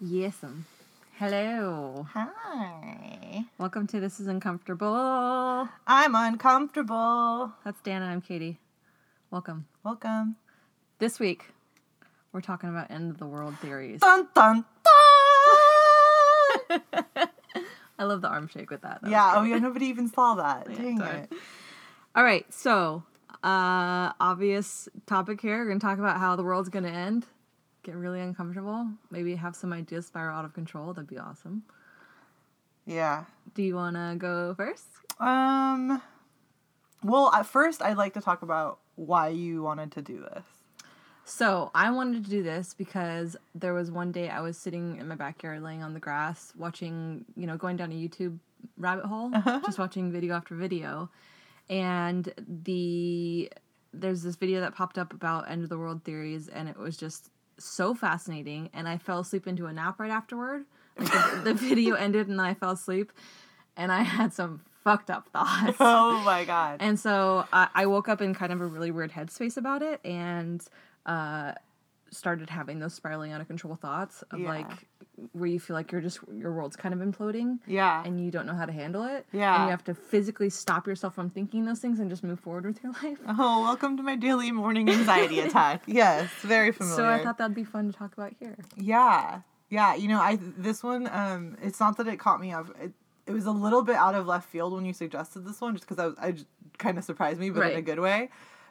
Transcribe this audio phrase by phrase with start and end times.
[0.00, 0.44] Yes.
[0.44, 0.64] um,
[1.18, 2.06] Hello.
[2.14, 3.44] Hi.
[3.58, 5.68] Welcome to This is Uncomfortable.
[5.86, 7.52] I'm uncomfortable.
[7.64, 8.60] That's Dan and I'm Katie.
[9.32, 9.66] Welcome.
[9.82, 10.36] Welcome.
[11.00, 11.46] This week,
[12.32, 14.00] we're talking about end of the world theories.
[14.00, 14.64] Dun dun
[16.70, 16.80] dun.
[17.98, 19.02] I love the arm shake with that.
[19.02, 19.32] That yeah.
[19.34, 19.58] Oh yeah.
[19.58, 20.72] Nobody even saw that.
[20.76, 21.18] Dang sorry.
[21.22, 21.32] it.
[22.14, 22.46] All right.
[22.54, 23.02] So,
[23.42, 25.58] uh, obvious topic here.
[25.58, 27.26] We're going to talk about how the world's going to end.
[27.88, 28.86] Get really uncomfortable.
[29.10, 30.92] Maybe have some ideas spiral out of control.
[30.92, 31.62] That'd be awesome.
[32.84, 33.24] Yeah.
[33.54, 34.88] Do you want to go first?
[35.18, 36.02] Um.
[37.02, 40.44] Well, at first, I'd like to talk about why you wanted to do this.
[41.24, 45.08] So I wanted to do this because there was one day I was sitting in
[45.08, 48.38] my backyard laying on the grass watching, you know, going down a YouTube
[48.76, 49.30] rabbit hole,
[49.64, 51.08] just watching video after video.
[51.70, 53.50] And the
[53.94, 56.98] there's this video that popped up about end of the world theories and it was
[56.98, 60.64] just so fascinating and I fell asleep into a nap right afterward.
[60.98, 63.12] Like the, the video ended and I fell asleep
[63.76, 65.76] and I had some fucked up thoughts.
[65.80, 66.78] Oh my god.
[66.80, 70.00] And so I, I woke up in kind of a really weird headspace about it
[70.04, 70.62] and
[71.06, 71.52] uh,
[72.10, 74.48] started having those spiraling out of control thoughts of Yeah.
[74.48, 74.86] like
[75.32, 78.02] where you feel like you're just your world's kind of imploding yeah.
[78.04, 79.26] and you don't know how to handle it.
[79.32, 79.54] Yeah.
[79.54, 82.66] And you have to physically stop yourself from thinking those things and just move forward
[82.66, 83.18] with your life.
[83.26, 85.82] Oh, welcome to my daily morning anxiety attack.
[85.86, 86.96] Yes, very familiar.
[86.96, 88.56] So I thought that'd be fun to talk about here.
[88.76, 89.94] Yeah, yeah.
[89.94, 91.08] You know, I this one.
[91.12, 92.70] Um, it's not that it caught me off.
[92.80, 92.92] It,
[93.26, 95.86] it was a little bit out of left field when you suggested this one, just
[95.86, 96.34] because I was, I
[96.78, 98.30] kind of surprised me, but in a good way.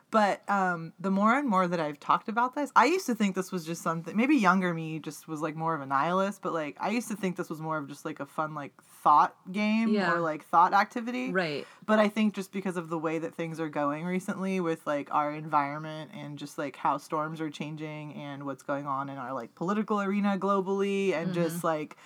[0.10, 3.36] But um, the more and more that I've talked about this, I used to think
[3.36, 4.16] this was just something.
[4.16, 7.16] Maybe younger me just was like more of a nihilist, but like I used to
[7.18, 8.72] think this was more of just like a fun like
[9.04, 10.14] thought game Yeah.
[10.14, 11.32] or like thought activity.
[11.32, 11.68] Right.
[11.86, 15.14] But I think just because of the way that things are going recently with like
[15.14, 19.34] our environment and just like how storms are changing and what's going on in our
[19.34, 21.98] like political arena globally and just like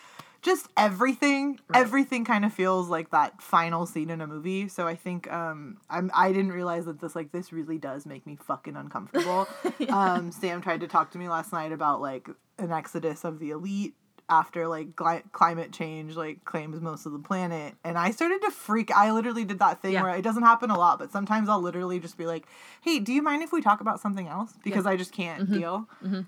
[0.41, 1.79] just everything Right.
[1.81, 4.67] everything kind of feels like that final scene in a movie.
[4.67, 8.25] So i think um i'm i didn't realize that this like this really does make
[8.25, 9.47] me fucking uncomfortable.
[9.89, 13.51] Um sam tried to talk to me last night about like an exodus of the
[13.51, 13.95] elite
[14.29, 17.75] after like gli- climate change like claims most of the planet.
[17.83, 20.03] And i started to freak i literally did that thing Yeah.
[20.03, 22.45] where it doesn't happen a lot but sometimes i'll literally just be like
[22.81, 24.53] hey do you mind if we talk about something else?
[24.63, 25.53] Because i just can't Mm-hmm.
[25.59, 25.87] deal.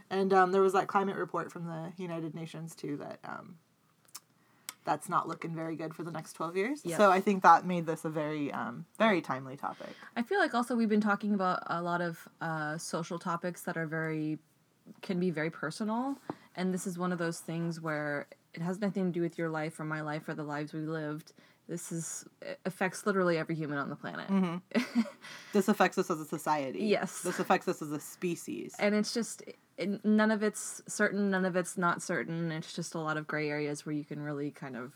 [0.10, 3.56] And um, there was that climate report from the united nations too that um,
[4.86, 6.98] that's not looking very good for the next 12 years Yeah.
[6.98, 10.54] so i think that made this a very um, very timely topic I feel like
[10.54, 14.40] also we've been talking about a lot of uh, social topics that are very
[15.02, 16.18] can be very personal,
[16.56, 19.50] and this is one of those things where it has nothing to do with your
[19.50, 21.32] life or my life or the lives we lived.
[21.68, 25.02] This is uh, affects literally every human on the planet, mm-hmm.
[25.54, 27.22] this affects us as a society Yes.
[27.22, 29.44] this affects us as a species and it's just
[30.04, 32.52] none of it's certain, none of it's not certain.
[32.52, 34.94] It's just a lot of gray areas where you can really kind of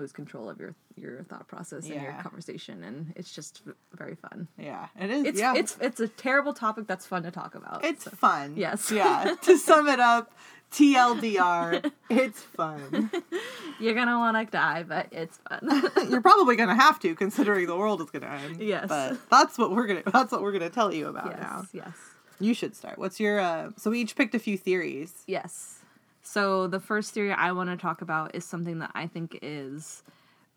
[0.00, 3.62] lose control of your your thought process and your conversation, and it's just
[3.94, 4.48] very fun.
[4.58, 7.84] yeah it is It's yeah it's it's a terrible topic that's fun to talk about.
[7.84, 8.10] It's so.
[8.10, 8.54] fun.
[8.56, 8.90] Yes.
[8.90, 9.34] Yeah.
[9.42, 10.32] to sum it up,
[10.72, 13.10] TLDR, it's fun.
[13.80, 15.90] You're gonna want to die, but it's fun.
[16.10, 18.60] You're probably gonna have to, considering the world is gonna end.
[18.60, 18.86] Yes.
[18.88, 21.64] But that's what we're gonna that's what we're gonna tell you about yes, now.
[21.72, 21.96] yes,
[22.38, 22.98] You should start.
[22.98, 25.12] What's your uh so we each picked a few theories.
[25.26, 25.79] yes.
[26.22, 30.02] So the first theory I want to talk about is something that I think is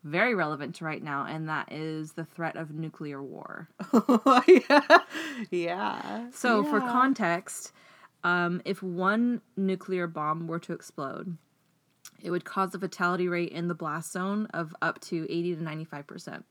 [0.04, 3.68] very relevant to right now, and that is the threat of nuclear war.
[4.46, 4.98] yeah.
[5.50, 6.30] Yeah.
[6.30, 7.72] So, for context,
[8.22, 11.36] um, if one nuclear bomb were to explode,
[12.22, 15.62] it would cause a fatality rate in the blast zone of up to 80 to
[15.62, 16.44] 95%.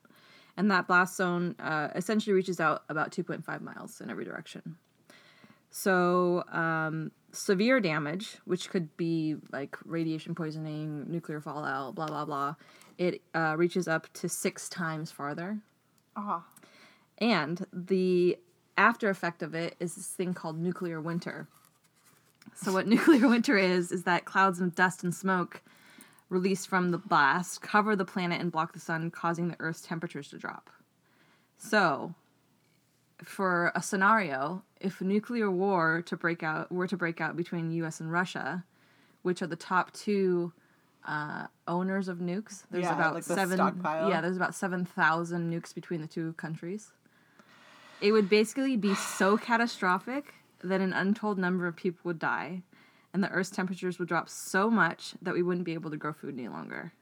[0.58, 4.78] And that blast zone uh, essentially reaches out about 2.5 miles in every direction.
[5.72, 12.56] So, um, severe damage, which could be like radiation poisoning, nuclear fallout, blah, blah, blah,
[12.98, 15.60] it uh, reaches up to six times farther.
[16.16, 16.46] Ah.
[17.18, 18.38] And the
[18.78, 21.48] after effect of it is this thing called nuclear winter.
[22.56, 25.62] So what nuclear winter is is that clouds of dust and smoke
[26.30, 30.30] released from the blast cover the planet and block the sun, causing the Earth's temperatures
[30.30, 30.70] to drop.
[31.58, 32.16] So,
[33.24, 38.00] for a scenario, if nuclear war to break out were to break out between U.S.
[38.00, 38.64] and Russia,
[39.24, 40.52] which are the top two
[41.08, 43.58] uh, owners of nukes, there's Yeah, about like the seven.
[43.58, 44.10] stockpile.
[44.10, 46.92] Yeah, there's about seven thousand nukes between the two countries.
[48.02, 52.64] It would basically be so catastrophic that an untold number of people would die,
[53.14, 56.12] and the Earth's temperatures would drop so much that we wouldn't be able to grow
[56.14, 56.94] food any longer.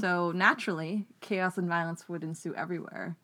[0.00, 3.16] So naturally, chaos and violence would ensue everywhere,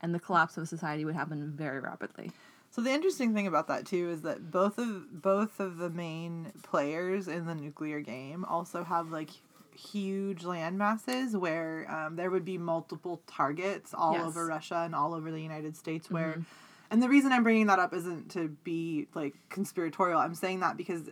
[0.00, 2.30] and the collapse of society would happen very rapidly.
[2.74, 6.50] So the interesting thing about that too is that both of both of the main
[6.64, 9.30] players in the nuclear game also have like
[9.76, 14.26] huge land masses where um, there would be multiple targets all Yes.
[14.26, 16.42] over Russia and all over the United States where
[16.90, 20.18] and the reason I'm bringing that up isn't to be like conspiratorial.
[20.18, 21.02] I'm saying that because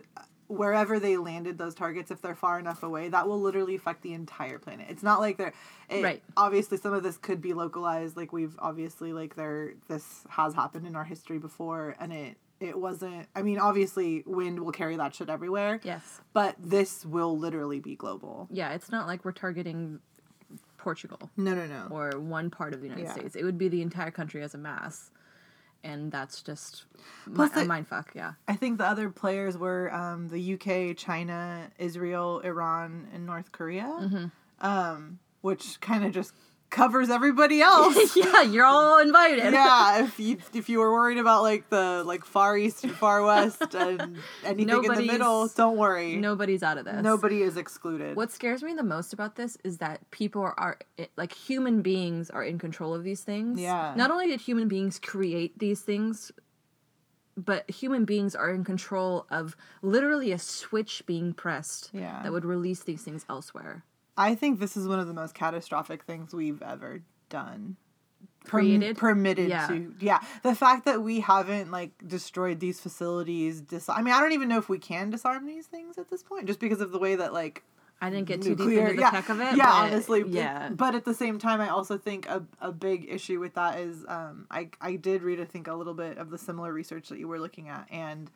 [0.53, 4.13] wherever they landed those targets if they're far enough away that will literally affect the
[4.13, 4.87] entire planet.
[4.89, 5.53] It's not like they're
[5.89, 6.23] it, Right.
[6.37, 10.85] obviously some of this could be localized like we've obviously like there this has happened
[10.87, 15.13] in our history before and it it wasn't I mean obviously wind will carry that
[15.15, 15.79] shit everywhere.
[15.83, 16.21] Yes.
[16.33, 18.47] But this will literally be global.
[18.51, 19.99] Yeah, it's not like we're targeting
[20.77, 21.87] Portugal No, no, no.
[21.89, 23.13] or one part of the United Yeah.
[23.13, 23.35] States.
[23.35, 25.11] It would be the entire country as a mass.
[25.83, 26.85] And that's just
[27.27, 28.33] mi- Plus a it- mind fuck, yeah.
[28.47, 33.83] I think the other players were um, the UK, China, Israel, Iran, and North Korea,
[34.01, 34.65] Mm-hmm.
[34.65, 36.33] um, which kind of just
[36.73, 38.15] covers everybody else.
[38.17, 39.53] yeah, you're all invited.
[39.53, 43.23] yeah, if you if you were worried about like the like far east and far
[43.23, 44.01] west and
[44.43, 46.17] anything in the Nobody's- middle, don't worry.
[46.17, 47.01] Nobody's out of this.
[47.01, 48.17] Nobody is excluded.
[48.17, 50.77] What scares me the most about this is that people are, are
[51.15, 53.59] like human beings are in control of these things.
[53.59, 53.93] Yeah.
[53.95, 56.31] Not only did human beings create these things,
[57.37, 62.21] but human beings are in control of literally a switch being pressed Yeah.
[62.23, 63.83] that would release these things elsewhere.
[64.17, 67.77] I think this is one of the most catastrophic things we've ever done.
[68.45, 68.97] Created?
[68.97, 69.67] permitted Yeah.
[69.67, 74.19] to yeah the fact that we haven't like destroyed these facilities dis- i mean i
[74.19, 76.91] don't even know if we can disarm these things at this point just because of
[76.91, 77.63] the way that like
[78.01, 79.55] I didn't get too deep into the yeah, tech of it.
[79.55, 80.69] yeah but honestly Yeah.
[80.71, 84.03] but at the same time i also think a, a big issue with that is
[84.09, 87.19] um i i did read i think a little bit of the similar research that
[87.19, 88.29] you were looking at and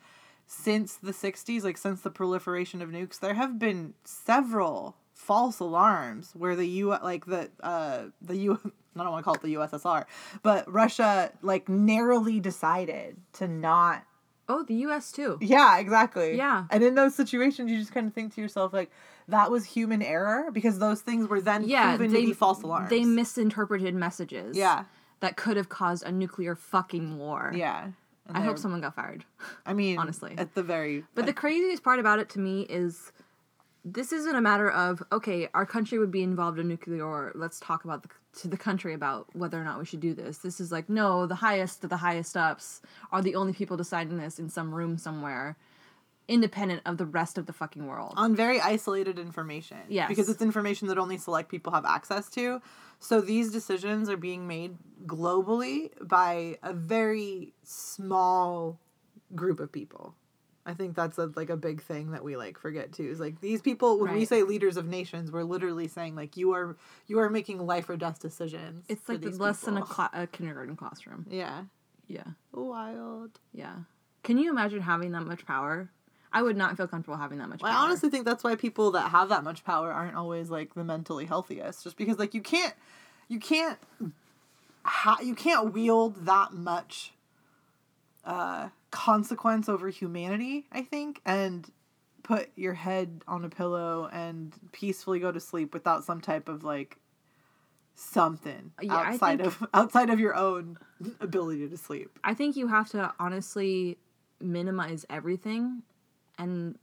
[0.46, 6.30] since the 60s like since the proliferation of nukes there have been several false alarms
[6.34, 8.60] where the u like the uh the u
[8.96, 10.06] I don't want to call it the USSR,
[10.42, 14.04] but Russia like narrowly decided to not
[14.50, 15.36] Oh, the US too.
[15.42, 16.34] yeah, exactly.
[16.36, 16.64] Yeah.
[16.70, 18.90] And in those situations, you just kind of think to yourself, like,
[19.28, 22.62] that was human error because those things were then Yeah, proven they, to be false
[22.62, 22.88] alarms.
[22.88, 24.56] they misinterpreted messages.
[24.56, 24.84] Yeah.
[25.20, 27.52] That could have caused a nuclear fucking war.
[27.54, 27.88] yeah.
[28.26, 29.24] And I hope someone got fired.
[29.66, 30.34] I mean, honestly.
[30.38, 31.04] at the very.
[31.14, 33.12] But the craziest part about it to me is
[33.92, 37.32] this isn't a matter of okay, our country would be involved in nuclear war.
[37.34, 38.08] Let's talk about the,
[38.40, 40.38] to the country about whether or not we should do this.
[40.38, 42.82] This is like no, the highest of the highest ups
[43.12, 45.56] are the only people deciding this in some room somewhere,
[46.26, 48.14] independent of the rest of the fucking world.
[48.16, 49.78] on very isolated information.
[49.88, 52.60] yeah Because it's information that only select people have access to.
[53.00, 54.76] So these decisions are being made
[55.06, 58.78] globally by a very small
[59.34, 60.14] group of people.
[60.68, 63.08] I think that's a, like a big thing that we like forget too.
[63.10, 66.52] Is like these people when we say leaders of nations, we're literally saying like you
[66.52, 66.76] are
[67.06, 68.84] you are making life or death decisions.
[68.88, 71.26] It's like less than a, cla- a kindergarten classroom.
[71.30, 71.62] yeah.
[72.06, 73.38] Yeah, Wild.
[73.52, 73.74] yeah.
[74.22, 75.90] Can you imagine having that much power?
[76.32, 77.80] I would not feel comfortable having that much Well, power.
[77.82, 80.84] I honestly think that's why people that have that much power aren't always like the
[80.84, 81.84] mentally healthiest.
[81.84, 82.72] Just because like you can't,
[83.28, 83.78] you can't,
[84.84, 87.12] ha- you can't wield that much
[88.24, 90.66] uh, consequence over humanity.
[90.72, 91.70] I think and
[92.22, 96.64] put your head on a pillow and peacefully go to sleep without some type of
[96.64, 96.98] like
[97.94, 100.78] something Yeah, outside think- of outside of your own
[101.20, 102.18] ability to sleep.
[102.24, 103.98] I think you have to honestly
[104.40, 105.82] minimize everything,
[106.38, 106.78] and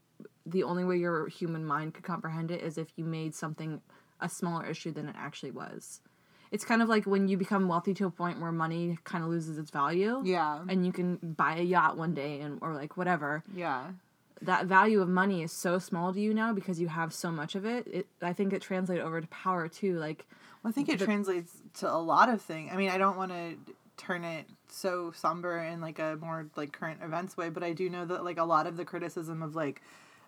[0.45, 3.81] the only way your human mind could comprehend it is if you made something
[4.19, 6.01] a smaller issue than it actually was.
[6.51, 9.29] It's kind of like when you become wealthy to a point where money kind of
[9.29, 10.21] loses its value.
[10.23, 10.63] Yeah.
[10.67, 13.43] And you can buy a yacht one day and or like whatever.
[13.53, 13.91] Yeah.
[14.41, 17.55] That value of money is so small to you now because you have so much
[17.55, 17.87] of it.
[17.87, 19.97] It I think it translates over to power too.
[19.97, 20.25] Like
[20.63, 22.71] Well, I think it translates to a lot of things.
[22.73, 23.55] I mean, I don't want to
[23.97, 27.89] turn it so somber in like a more like current events way, but I do
[27.89, 29.81] know that like a lot of the criticism of like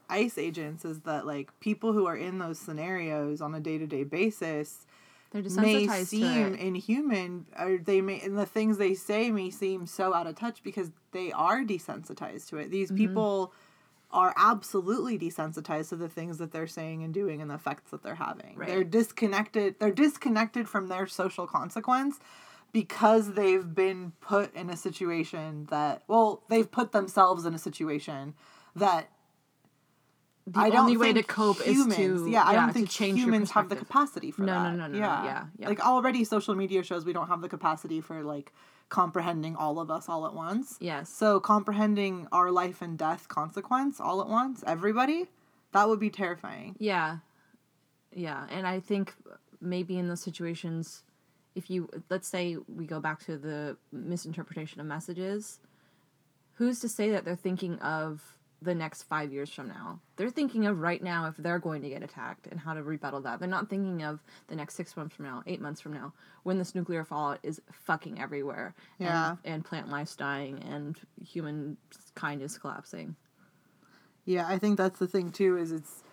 [0.10, 3.86] ICE agents is that like people who are in those scenarios on a day to
[3.86, 4.86] day basis
[5.32, 6.60] they're may desensitized to seem it.
[6.60, 10.64] inhuman or they may and the things they say may seem so out of touch
[10.64, 12.72] because they are desensitized to it.
[12.72, 12.98] These Mm-hmm.
[12.98, 13.54] people
[14.10, 18.04] are absolutely desensitized to the things that they're saying and doing and the effects that
[18.04, 18.56] they're having.
[18.56, 18.68] Right.
[18.68, 22.20] They're disconnected they're disconnected from their social consequence
[22.72, 28.34] because they've been put in a situation that well, they've put themselves in a situation
[28.76, 29.10] that
[30.50, 33.20] The I only way to cope humans, is to yeah, I yeah, don't think change
[33.20, 34.78] humans have the capacity for No, no, that.
[34.78, 35.24] no, no, no, yeah.
[35.26, 35.68] yeah, yeah.
[35.68, 38.54] Like already social media shows we don't have the capacity for like
[38.88, 40.78] comprehending all of us all at once.
[40.80, 41.10] Yes.
[41.10, 45.26] So comprehending our life and death consequence all at once, everybody,
[45.74, 46.78] that would be terrifying.
[46.80, 47.18] Yeah.
[48.14, 48.48] Yeah.
[48.50, 49.14] And I think
[49.60, 51.04] maybe in those situations,
[51.56, 55.60] if you, let's say we go back to the misinterpretation of messages,
[56.54, 60.00] who's to say that they're thinking of the next five years from now?
[60.16, 63.22] They're thinking of right now if they're going to get attacked and how to rebuttal
[63.22, 63.40] that.
[63.40, 66.58] They're not thinking of the next six months from now, eight months from now, when
[66.58, 68.74] this nuclear fallout is fucking everywhere.
[69.00, 69.36] Yeah.
[69.44, 71.78] And, and plant life's dying and human
[72.16, 73.16] kind is collapsing.
[74.26, 75.58] Yeah, I think that's the thing too.
[75.58, 76.04] Is it's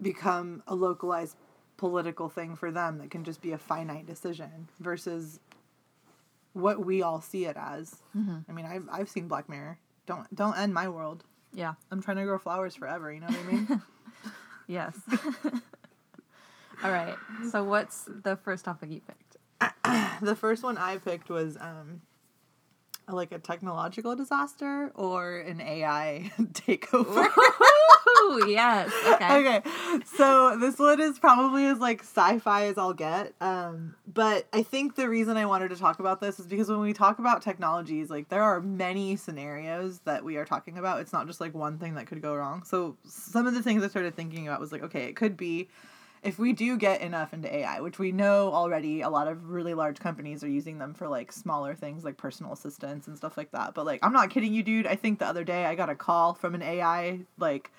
[0.00, 1.36] become a localized
[1.78, 5.40] political thing for them that can just be a finite decision versus
[6.52, 7.96] what we all see it as.
[8.16, 8.38] Mm-hmm.
[8.48, 9.78] I mean, I've I've seen Black Mirror.
[10.06, 11.24] Don't don't end my world.
[11.54, 11.74] Yeah.
[11.90, 13.12] I'm trying to grow flowers forever.
[13.12, 13.82] You know what I mean?
[14.68, 14.96] Yes.
[16.84, 17.16] All right.
[17.50, 19.36] So what's the first topic you picked?
[20.22, 22.00] the first one I picked was um,
[23.08, 27.28] like a technological disaster or an AI takeover.
[28.46, 28.90] Yes.
[29.12, 29.60] Okay.
[29.60, 29.70] okay,
[30.16, 33.34] so this one is probably as like sci-fi as I'll get.
[33.40, 36.80] Um, but I think the reason I wanted to talk about this is because when
[36.80, 41.00] we talk about technologies, like there are many scenarios that we are talking about.
[41.00, 42.62] It's not just like one thing that could go wrong.
[42.64, 45.68] So some of the things I started thinking about was like, okay, it could be
[46.22, 49.74] if we do get enough into AI, which we know already a lot of really
[49.74, 53.50] large companies are using them for like smaller things like personal assistants and stuff like
[53.52, 53.74] that.
[53.74, 54.86] But like I'm not kidding you, dude.
[54.86, 57.72] I think the other day I got a call from an AI like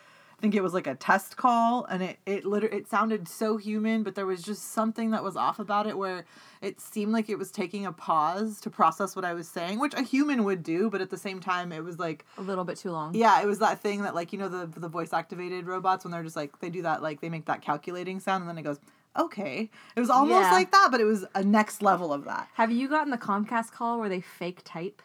[0.43, 4.03] think it was like a test call and it it literally it sounded so human,
[4.03, 6.25] but there was just something that was off about it where
[6.61, 9.93] it seemed like it was taking a pause to process what I was saying, which
[9.93, 12.75] a human would do, but at the same time it was like A little bit
[12.75, 13.15] too long.
[13.15, 16.11] yeah, it was that thing that like you know the the voice activated robots when
[16.11, 18.63] they're just like they do that like they make that calculating sound and then it
[18.63, 18.79] goes
[19.17, 19.69] okay.
[19.95, 20.51] It was almost Yeah.
[20.51, 22.49] like that, but it was a next level of that.
[22.55, 25.01] Have you gotten the Comcast call where they fake type?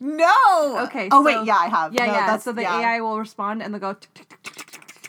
[0.00, 0.78] No.
[0.86, 1.94] Okay, Oh so- wait, yeah, I have.
[1.94, 2.26] Yeah, No, yeah.
[2.26, 2.80] That's, so the yeah.
[2.80, 3.96] AI will respond and they'll go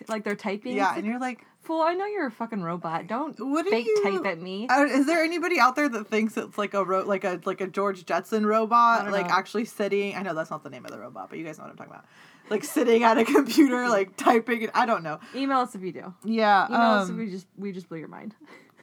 [0.08, 0.76] like they're typing.
[0.76, 3.08] Yeah, and you're like, fool, I know you're a fucking robot.
[3.08, 4.68] Don't What fake you- type at me.
[4.68, 7.62] uh, is there anybody out there that thinks it's like a ro- like a like
[7.62, 9.34] a George Jetson robot, like know.
[9.34, 10.16] actually sitting?
[10.16, 11.78] I know that's not the name of the robot, but you guys know what I'm
[11.78, 12.06] talking about.
[12.50, 14.70] Like sitting at a computer, like typing.
[14.74, 15.20] I don't know.
[15.34, 16.14] Email us if you do.
[16.26, 16.68] Yeah.
[16.68, 18.36] Email us if um, we just we just blew your mind.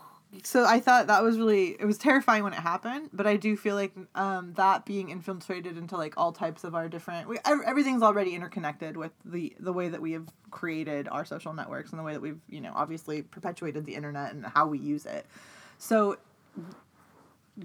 [0.44, 3.58] so I thought that was really it was terrifying when it happened, but I do
[3.58, 8.02] feel like um, that being infiltrated into like all types of our different we, everything's
[8.02, 12.04] already interconnected with the the way that we have created our social networks and the
[12.04, 15.26] way that we've you know obviously perpetuated the internet and how we use it.
[15.78, 16.18] So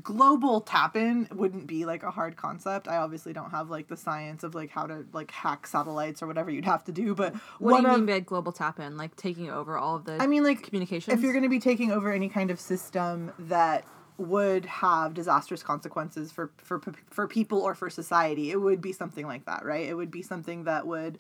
[0.03, 2.89] global tap in wouldn't be like a hard concept.
[2.89, 6.27] I obviously don't have like the science of like how to like hack satellites or
[6.27, 8.97] whatever you'd have to do, but What do you of- mean by global tap in?
[8.97, 11.13] Like taking over all of the I mean, like communication.
[11.13, 13.85] If you're going to be taking over any kind of system that
[14.19, 19.27] would have disastrous consequences for for for people or for society, it would be something
[19.27, 19.87] like that, right?
[19.87, 21.19] It would be something that would.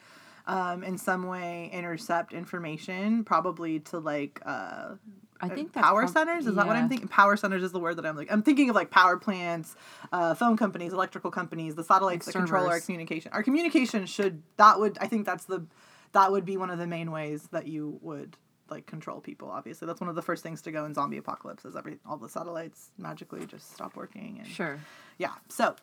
[0.48, 4.90] Um, in some way intercept information probably to like uh,
[5.40, 6.46] I think that's power centers?
[6.46, 7.08] Is that what i'm thinking?
[7.08, 9.76] Power centers is the word that i'm like i'm thinking of like power plants
[10.12, 13.32] uh, phone companies electrical companies the satellites Like that control our communication.
[13.32, 15.64] Our communication should that would i think that's the
[16.12, 18.36] that would be one of the main ways that you would
[18.70, 19.86] like control people obviously.
[19.86, 22.28] That's one of the first things to go in zombie apocalypse is every all the
[22.28, 24.78] satellites magically just stop working and Sure.
[25.18, 25.76] yeah so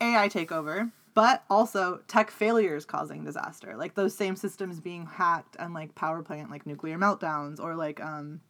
[0.00, 3.74] ai takeover but also tech failures causing disaster.
[3.74, 8.02] Like those same systems being hacked and like power plant like nuclear meltdowns or like
[8.02, 8.42] um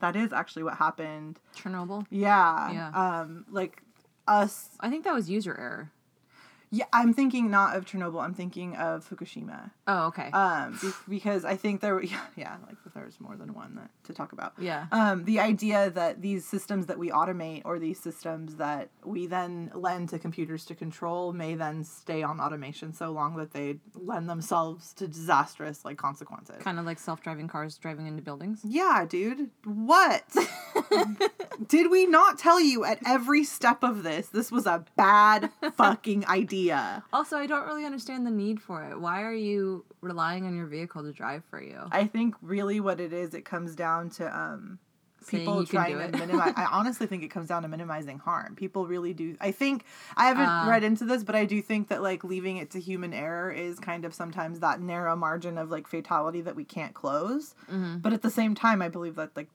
[0.00, 2.06] that is actually what happened Chernobyl.
[2.10, 3.20] yeah Yeah.
[3.20, 3.82] um like
[4.28, 5.90] us I think that was user error.
[6.72, 10.30] Yeah i'm thinking not of chernobyl i'm thinking of fukushima Oh, okay.
[10.32, 14.12] um be- because i think there yeah, yeah like there's more than one that, to
[14.12, 14.86] talk about yeah.
[14.92, 19.70] um, the idea that these systems that we automate or these systems that we then
[19.74, 24.28] lend to computers to control may then stay on automation so long that they lend
[24.28, 26.56] themselves to disastrous like consequences.
[26.62, 28.60] kind of like self-driving cars driving into buildings.
[28.62, 29.50] Yeah, dude.
[29.64, 30.24] What?
[31.68, 36.26] Did we not tell you at every step of this this was a bad fucking
[36.26, 36.61] idea?
[37.12, 39.00] Also, I don't really understand the need for it.
[39.00, 41.78] Why are you relying on your vehicle to drive for you?
[41.90, 44.78] I think really what it is, it comes down to um,
[45.28, 46.52] people trying to minimize.
[46.56, 48.56] I honestly think it comes down to minimizing harm.
[48.56, 49.36] People really do.
[49.40, 49.84] I think
[50.16, 50.66] I haven't Uh.
[50.68, 53.78] read into this, but I do think that like leaving it to human error is
[53.78, 57.54] kind of sometimes that narrow margin of like fatality that we can't close.
[57.70, 57.98] Mm-hmm.
[57.98, 59.48] But at the same time, I believe that like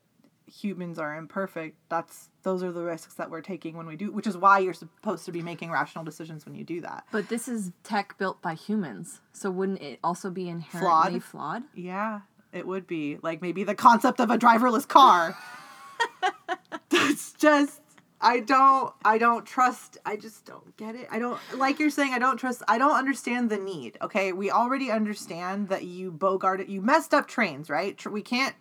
[0.48, 1.77] humans are imperfect.
[1.89, 4.74] That's those are the risks that we're taking when we do, which is why you're
[4.74, 7.06] supposed to be making rational decisions when you do that.
[7.12, 11.24] But this is tech built by humans, so wouldn't it also be inherently flawed?
[11.24, 11.63] flawed?
[11.75, 12.22] Yeah,
[12.54, 13.18] it would be.
[13.22, 15.38] Like maybe the concept of a driverless car.
[16.89, 17.82] That's just
[18.20, 21.08] I don't I don't trust I just don't get it.
[21.12, 23.98] I don't like you're saying I don't trust I don't understand the need.
[24.01, 24.34] Okay?
[24.34, 28.04] We already understand that you bogarted you messed up trains, right?
[28.06, 28.56] We can't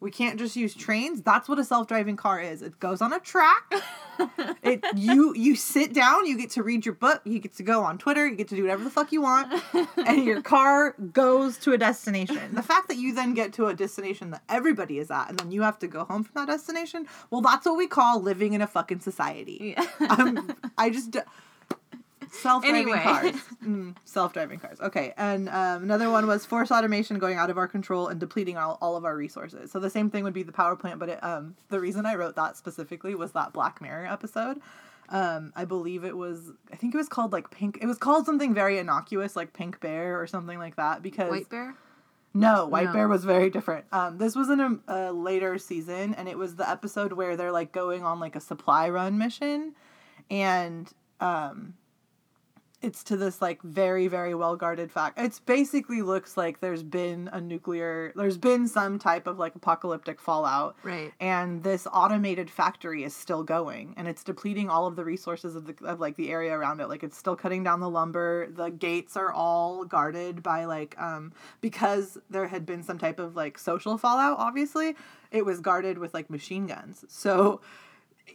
[0.00, 1.20] We can't just use trains.
[1.20, 2.62] That's what a self-driving car is.
[2.62, 3.72] It goes on a track.
[4.62, 7.82] it you you sit down, you get to read your book, you get to go
[7.82, 9.62] on Twitter, you get to do whatever the fuck you want,
[9.96, 12.54] and your car goes to a destination.
[12.54, 15.52] The fact that you then get to a destination that everybody is at and then
[15.52, 18.62] you have to go home from that destination, well that's what we call living in
[18.62, 19.74] a fucking society.
[19.76, 19.86] Yeah.
[20.08, 21.16] um, I just
[22.30, 23.02] self-driving Anyway.
[23.02, 23.34] cars.
[23.60, 24.80] Mm, self-driving cars.
[24.80, 28.56] Okay, and um, another one was force automation going out of our control and depleting
[28.56, 29.70] all, all of our resources.
[29.70, 32.14] So the same thing would be the power plant, but it, um, the reason I
[32.14, 34.60] wrote that specifically was that Black Mirror episode.
[35.10, 36.52] Um, I believe it was.
[36.72, 37.78] I think it was called like Pink.
[37.82, 41.02] It was called something very innocuous, like Pink Bear or something like that.
[41.02, 41.74] Because White bear.
[42.32, 42.92] no, White No.
[42.92, 43.84] Bear was very different.
[43.92, 47.52] Um, this was in a, a later season, and it was the episode where they're
[47.52, 49.74] like going on like a supply run mission,
[50.30, 50.88] and
[51.20, 51.74] um,
[52.82, 55.18] it's to this like very very well guarded fact.
[55.18, 60.20] It's basically looks like there's been a nuclear, there's been some type of like apocalyptic
[60.20, 61.12] fallout, Right.
[61.20, 65.66] and this automated factory is still going and it's depleting all of the resources of
[65.66, 68.70] the of like the area around it like it's still cutting down the lumber the
[68.70, 73.58] gates are all guarded by like um because there had been some type of like
[73.58, 74.94] social fallout obviously
[75.30, 77.60] it was guarded with like machine guns so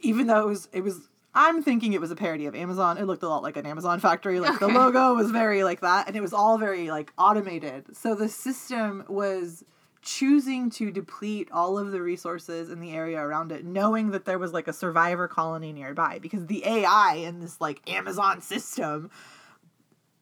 [0.02, 2.96] even though it was it was I'm thinking it was a parody of Amazon.
[2.96, 4.40] It looked a lot like an Amazon factory.
[4.40, 7.94] Like the logo was very like that and it was all very like automated.
[7.94, 9.62] So the system was
[10.00, 14.38] choosing to deplete all of the resources in the area around it knowing that there
[14.38, 19.10] was like a survivor colony nearby because the AI in this like Amazon system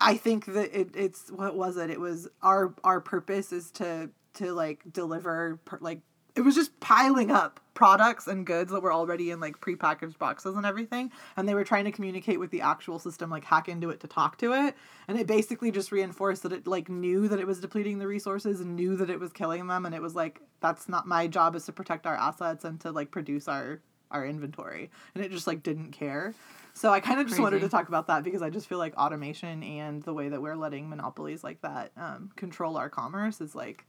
[0.00, 1.90] I think that it, it's what was it?
[1.90, 6.00] It was our our purpose is to to like deliver per, like
[6.36, 10.54] it was just piling up products and goods that were already in like prepackaged boxes
[10.56, 13.90] and everything and they were trying to communicate with the actual system like hack into
[13.90, 14.76] it to talk to it
[15.08, 18.60] and it basically just reinforced that it like knew that it was depleting the resources
[18.60, 21.56] and knew that it was killing them and it was like that's not my job
[21.56, 23.80] is to protect our assets and to like produce our
[24.12, 26.34] our inventory and it just like didn't care.
[26.74, 28.96] So i kind of just wanted to talk about that because i just feel like
[28.96, 33.54] automation and the way that we're letting monopolies like that um, control our commerce is
[33.54, 33.84] like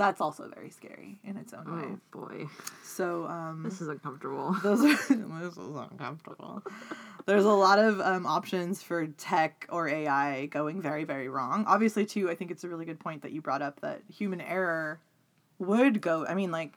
[0.00, 2.46] that's also very scary in its own way Oh boy,
[2.82, 4.56] so um this is uncomfortable.
[4.62, 6.62] those are this is uncomfortable.
[7.26, 11.66] There's a lot of um, options for tech or AI going very, very wrong.
[11.68, 14.40] Obviously, too, I think it's a really good point that you brought up that human
[14.40, 15.00] error
[15.58, 16.24] would go.
[16.26, 16.72] I mean, like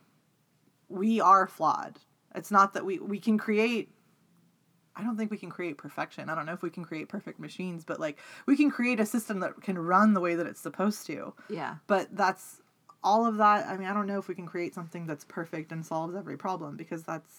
[0.89, 1.99] we are flawed.
[2.35, 3.89] It's not that we we can create.
[4.97, 6.29] I don't think we can create perfection.
[6.29, 9.05] I don't know if we can create perfect machines, but like we can create a
[9.05, 11.75] system that can run the way that it's supposed to Yeah.
[11.87, 12.61] but that's
[13.03, 15.71] all of that i mean i don't know if we can create something that's perfect
[15.71, 17.29] and solves every problem because that's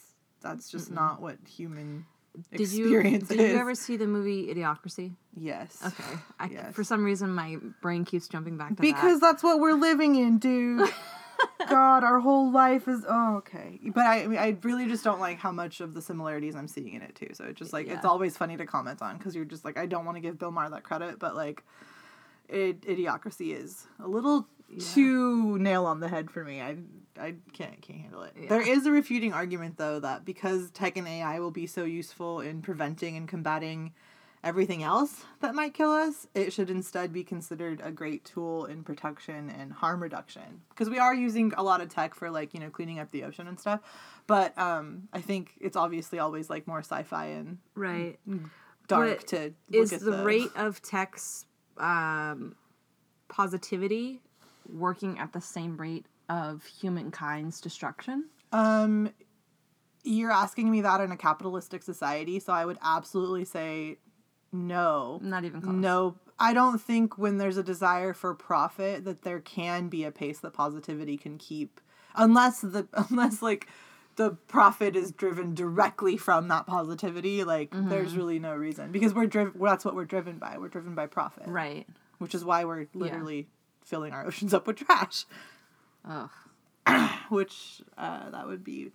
[0.42, 2.04] that's just not what human
[2.52, 3.52] Did you experience did is.
[3.52, 5.14] you ever see the movie Idiocracy?
[5.36, 5.78] yes.
[5.86, 6.18] Okay.
[6.38, 6.74] I, Yes.
[6.74, 10.38] For some reason, my brain keeps jumping back to because that's what we're living in
[10.38, 10.88] dude.
[11.68, 13.80] God our whole life is oh okay.
[13.94, 16.68] But i I mean, i really just don't like how much of the similarities i'm
[16.68, 17.30] seeing in it too.
[17.32, 19.86] So it's just like it's always funny to comment on because you're just like i
[19.86, 21.62] don't want to give bill maher that credit but like
[22.48, 24.46] it, idiocracy is a little
[24.78, 26.60] too nail on the head for me.
[26.60, 26.76] I
[27.18, 28.32] I can't can't handle it.
[28.38, 28.48] Yeah.
[28.48, 32.40] There is a refuting argument though that because tech and AI will be so useful
[32.40, 33.92] in preventing and combating
[34.42, 38.84] everything else that might kill us, it should instead be considered a great tool in
[38.84, 40.60] protection and harm reduction.
[40.68, 43.24] Because we are using a lot of tech for like, you know, cleaning up the
[43.24, 43.80] ocean and stuff.
[44.26, 47.58] But um I think it's obviously always like more sci-fi and.
[47.74, 48.18] Right.
[48.86, 51.46] dark But to look Is at the, rate of tech's
[51.78, 52.54] um,
[53.28, 54.20] positivity
[54.68, 58.24] working at the same rate of humankind's destruction?
[58.52, 59.10] Um,
[60.02, 63.98] you're asking me that in a capitalistic society, so I would absolutely say
[64.52, 65.18] no.
[65.22, 65.74] Not even close.
[65.74, 70.10] No, I don't think when there's a desire for profit that there can be a
[70.10, 71.80] pace that positivity can keep,
[72.14, 73.66] unless the unless like
[74.16, 77.42] the profit is driven directly from that positivity.
[77.42, 77.88] Like Mm-hmm.
[77.88, 79.58] there's really no reason because we're driven.
[79.58, 80.58] Well, that's what we're driven by.
[80.58, 81.86] We're driven by profit, Right.
[82.18, 83.48] which is why we're literally
[83.84, 85.24] filling our oceans up with trash.
[86.08, 86.30] Ugh.
[87.30, 88.90] which uh, that would be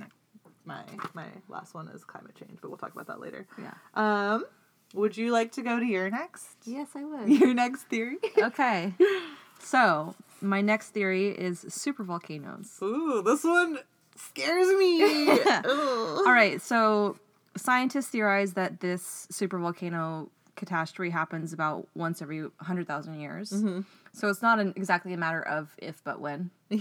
[0.66, 3.48] my my last one is climate change, but we'll talk about that later.
[3.58, 3.74] Yeah.
[3.96, 4.46] Um,
[4.94, 7.30] would you like to go to your next Yes, I would.
[7.30, 8.18] your next theory?
[8.38, 8.94] okay.
[9.60, 12.82] So, my next theory is supervolcanoes.
[12.82, 13.80] Ooh, this one
[14.16, 15.30] scares me.
[15.66, 17.18] All right, so
[17.58, 23.52] scientists theorize that this super volcano catastrophe happens about once every 100,000 years.
[24.12, 26.52] So it's not an, exactly a matter of if but when.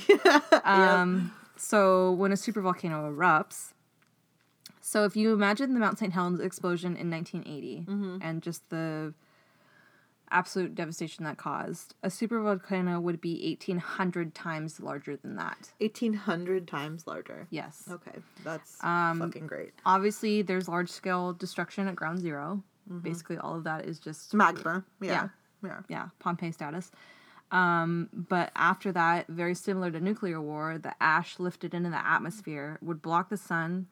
[0.65, 3.73] Um, So when a supervolcano erupts,
[4.81, 6.13] so if you imagine the Mount St.
[6.13, 7.85] Helens explosion in 1980
[8.23, 9.13] and just the
[10.31, 15.73] absolute devastation that caused, a supervolcano would be 1,800 times larger than that.
[15.81, 17.47] 1800 times larger.
[17.51, 17.89] Yes.
[17.91, 19.73] Okay, that's Um, fucking great.
[19.85, 22.63] Obviously, there's large scale destruction at ground 0
[23.03, 24.83] Basically, all of that is just magma.
[25.01, 25.29] Yeah.
[25.63, 25.81] Yeah.
[25.89, 26.91] yeah, Pompeii status.
[27.51, 32.79] Um, but after that, very similar to nuclear war, the ash lifted into the atmosphere
[32.83, 33.87] would block the sun,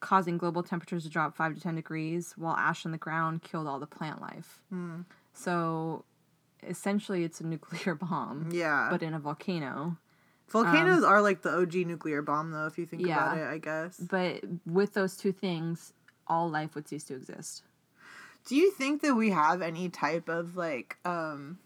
[0.00, 3.66] causing global temperatures to drop five to ten degrees, while ash on the ground killed
[3.66, 4.60] all the plant life.
[5.32, 6.04] So
[6.62, 8.88] essentially, it's a nuclear bomb, Yeah.
[8.90, 9.98] but in a volcano.
[10.48, 13.32] Volcanoes are like the OG nuclear bomb, though, if you think Yeah.
[13.32, 13.98] about it, I guess.
[13.98, 15.92] But with those two things,
[16.28, 17.64] all life would cease to exist.
[18.46, 21.58] Do you think that we have any type of like um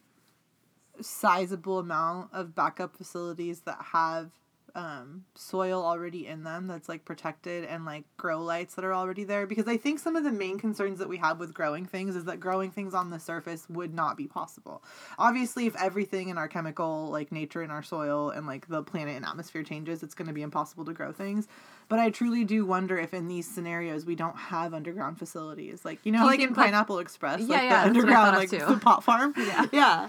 [1.03, 4.31] sizable amount of backup facilities that have
[4.77, 9.25] um soil already in them that's like protected and like grow lights that are already
[9.25, 12.15] there because I think some of the main concerns that we have with growing things
[12.15, 14.85] is that growing things on the surface would not be possible.
[15.19, 19.17] Obviously, if everything in our chemical like nature in our soil and like the planet
[19.17, 21.49] and atmosphere changes, it's going to be impossible to grow things.
[21.89, 25.85] But I truly do wonder if in these scenarios we don't have underground facilities.
[25.85, 28.29] Like, you know, like in like- Pineapple Express, Yeah, like yeah, the that's what I
[28.29, 29.35] underground, like the pot farm.
[29.37, 29.67] Yeah.
[29.73, 30.09] Yeah.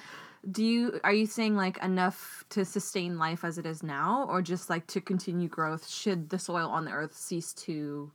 [0.50, 4.42] Do you are you saying like enough to sustain life as it is now, or
[4.42, 8.12] just like to continue growth should the soil on the earth cease to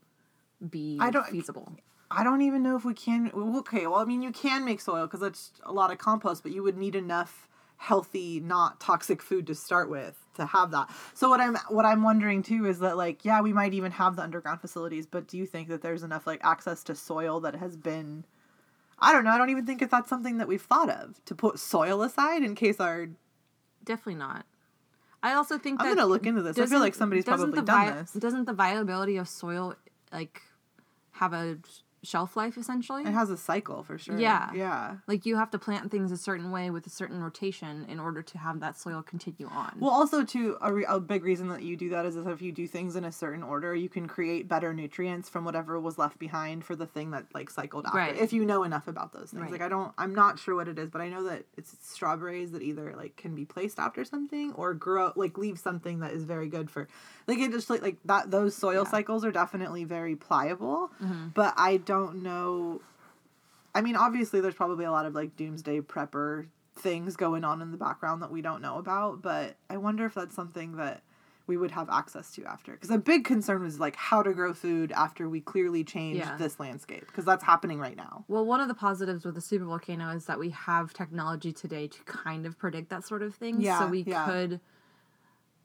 [0.69, 1.73] be I don't- feasible?
[2.09, 3.33] I don't even know if we can.
[3.35, 6.53] Okay, well, I mean, you can make soil because that's a lot of compost, but
[6.53, 10.89] you would need enough healthy, not toxic food to start with to have that.
[11.15, 14.17] So what I'm what I'm wondering too is that like, yeah, we might even have
[14.17, 17.57] the underground facilities, but do you think that there's enough like access to soil that
[17.57, 18.25] has been
[18.99, 19.31] I don't know.
[19.31, 22.43] I don't even think if that's something that we've thought of to put soil aside
[22.43, 23.09] in case our.
[23.85, 24.47] Definitely not.
[25.23, 26.59] I also think I'm gonna look into this.
[26.59, 28.13] I feel like somebody's probably the done vi- this.
[28.13, 29.75] Doesn't the viability of soil
[30.13, 30.43] like
[31.13, 31.59] have a
[32.07, 33.03] shelf life essentially?
[33.03, 34.19] It has a cycle for sure.
[34.19, 34.51] Yeah.
[34.55, 34.97] Yeah.
[35.07, 38.23] like you have to plant things a certain way with a certain rotation in order
[38.23, 39.73] to have that soil continue on.
[39.81, 42.53] Well, also too, a, re- a big reason that you do that is if you
[42.53, 46.19] do things in a certain order, you can create better nutrients from whatever was left
[46.19, 47.99] behind for the thing that like cycled after.
[47.99, 48.17] Right.
[48.17, 49.53] If you know enough about those things, Right.
[49.53, 52.53] like I don't, I'm not sure what it is, but I know that it's strawberries
[52.53, 56.25] that either like can be placed after something or grow like leave something that is
[56.25, 56.87] very good for,
[57.27, 58.31] like it just like like that.
[58.31, 58.91] Those soil Yeah.
[58.91, 61.33] cycles are definitely very pliable, Mhm.
[61.35, 62.81] but I don't know.
[63.75, 66.47] I mean, obviously, there's probably a lot of like doomsday prepper
[66.79, 70.15] things going on in the background that we don't know about, but I wonder if
[70.15, 71.03] that's something that
[71.47, 72.73] we would have access to after.
[72.73, 76.37] Because a big concern was like how to grow food after we clearly changed Yeah.
[76.37, 78.25] this landscape, because that's happening right now.
[78.29, 82.03] Well, one of the positives with the supervolcano is that we have technology today to
[82.05, 83.61] kind of predict that sort of thing.
[83.61, 84.25] Yeah, so we yeah.
[84.27, 84.61] could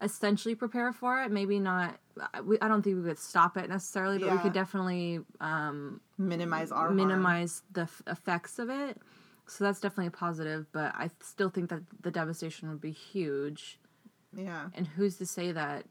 [0.02, 1.30] essentially prepare for it.
[1.30, 1.98] Maybe not.
[2.34, 6.00] I- We, I don't think we could stop it necessarily, but we could definitely um,
[6.18, 6.96] Minimize our harm.
[6.96, 8.98] minimize the f- effects of it.
[9.46, 10.66] So that's definitely a positive.
[10.72, 13.78] But I still think that the devastation would be huge.
[14.36, 14.68] Yeah.
[14.74, 15.84] And who's to say that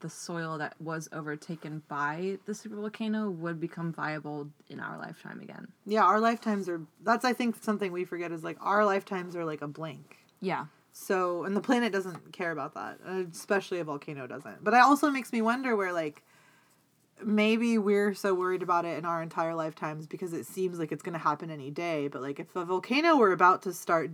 [0.00, 5.68] the soil that was overtaken by the supervolcano would become viable in our lifetime again?
[5.86, 6.80] Yeah, our lifetimes are.
[7.02, 10.16] That's I think something we forget is like our lifetimes are like a blank.
[10.40, 10.66] Yeah.
[10.92, 12.98] So, and the planet doesn't care about that,
[13.32, 14.62] especially a volcano doesn't.
[14.62, 16.22] But it also makes me wonder where, like,
[17.24, 21.02] maybe we're so worried about it in our entire lifetimes because it seems like it's
[21.02, 22.08] going to happen any day.
[22.08, 24.10] But, like, if a volcano were about to start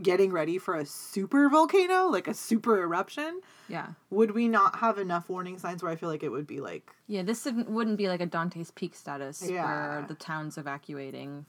[0.00, 3.88] getting ready for a super volcano, like a super eruption, Yeah.
[4.08, 6.90] would we not have enough warning signs where I feel like it would be like,
[7.08, 9.64] Yeah, this wouldn't- wouldn't be like a Dante's Peak status Yeah.
[9.98, 11.44] where the town's evacuating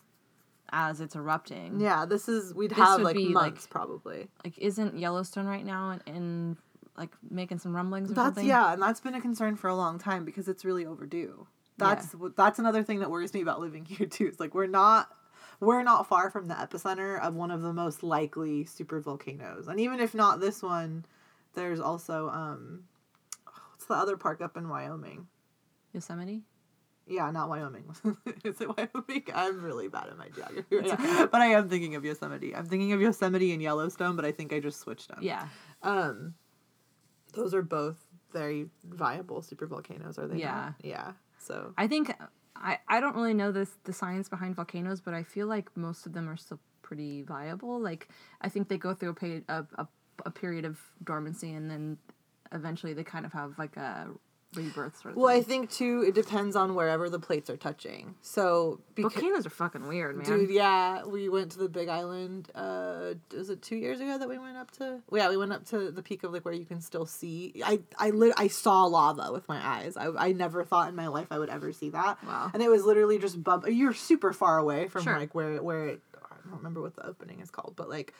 [0.71, 1.79] as it's erupting.
[1.79, 4.27] yeah, this is, we'd This have like be, like- months probably.
[4.43, 6.57] Like, isn't Yellowstone right now in, in
[6.97, 8.47] like making some rumblings or That's something?
[8.47, 11.47] yeah, and that's been a concern for a long time because it's really overdue.
[11.77, 14.27] That's what that's another thing that worries me about living here too.
[14.27, 15.09] It's like we're not
[15.59, 19.67] we're not far from the epicenter of one of the most likely super volcanoes.
[19.67, 21.05] And even if not this one,
[21.55, 22.83] there's also um
[23.71, 25.27] what's the other park up in Wyoming?
[25.93, 26.43] Yosemite.
[27.11, 27.83] Yeah, not Wyoming.
[28.45, 29.23] Is it Wyoming?
[29.33, 30.77] I'm really bad at my geography.
[30.77, 31.27] right now.
[31.27, 32.55] But I am thinking of Yosemite.
[32.55, 35.19] I'm thinking of Yosemite and Yellowstone, but I think I just switched them.
[35.21, 35.47] Yeah.
[35.83, 36.35] Um,
[37.33, 37.97] those are both
[38.31, 40.37] very viable super volcanoes, are they?
[40.37, 40.51] Yeah.
[40.53, 40.75] Not?
[40.83, 41.11] Yeah.
[41.37, 42.13] So I think
[42.55, 46.05] I I don't really know this the science behind volcanoes, but I feel like most
[46.05, 47.79] of them are still pretty viable.
[47.79, 48.07] Like
[48.41, 49.15] I think they go through
[49.49, 49.87] a a,
[50.25, 51.97] a period of dormancy and then
[52.51, 54.07] eventually they kind of have like a
[54.55, 56.03] rebirth sort of well, I think too.
[56.07, 58.15] It depends on wherever the plates are touching.
[58.21, 59.13] So because.
[59.13, 60.25] Volcanoes are fucking weird, man.
[60.25, 62.49] Dude, yeah, we went to the Big Island.
[62.53, 64.99] Uh, was it two years ago that we went up to?
[65.11, 67.61] Yeah, we went up to the peak of like where you can still see.
[67.65, 69.95] I I lit, I saw lava with my eyes.
[69.97, 72.23] I, I never thought in my life I would ever see that.
[72.25, 72.51] Wow.
[72.53, 73.65] And it was literally just bub.
[73.67, 75.17] You're super far away from Sure.
[75.17, 78.13] like where where it I don't remember what the opening is called, but like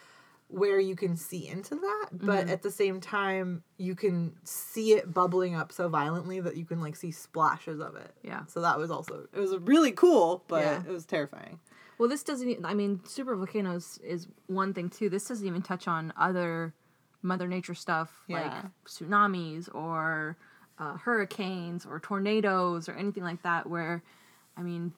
[0.52, 5.14] where you can see into that, but at the same time you can see it
[5.14, 8.12] bubbling up so violently that you can like see splashes of it.
[8.22, 8.46] Yeah.
[8.48, 10.82] So that was also it was really cool, but Yeah.
[10.86, 11.60] it was terrifying.
[11.98, 12.66] Well, this doesn't.
[12.66, 15.10] i mean, super volcanoes is one thing too.
[15.10, 16.74] This doesn't even touch on other
[17.22, 18.42] Mother Nature stuff Yeah.
[18.42, 20.36] like tsunamis or
[20.80, 23.70] uh, hurricanes or tornadoes or anything like that.
[23.70, 24.04] Where,
[24.58, 24.94] I mean,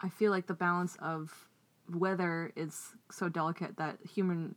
[0.00, 1.45] I feel like the balance of
[1.94, 4.54] weather is so delicate that human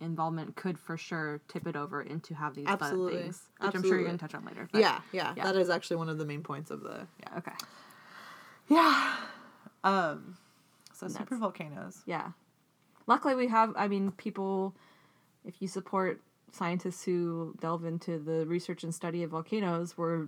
[0.00, 3.22] involvement could for sure tip it over into have these Absolutely.
[3.22, 3.98] things, which I'm sure Absolutely.
[3.98, 4.68] you're gonna touch on later.
[4.72, 5.44] yeah, yeah, yeah.
[5.44, 7.38] That is actually one of the main points of the yeah.
[7.38, 7.52] Okay.
[8.68, 9.16] Yeah.
[9.84, 10.36] Um
[10.92, 12.02] so super volcanoes.
[12.06, 12.32] Yeah.
[13.06, 14.74] Luckily, we have, I mean, people,
[15.44, 16.20] if you support
[16.52, 20.26] scientists who delve into the research and study of volcanoes, we're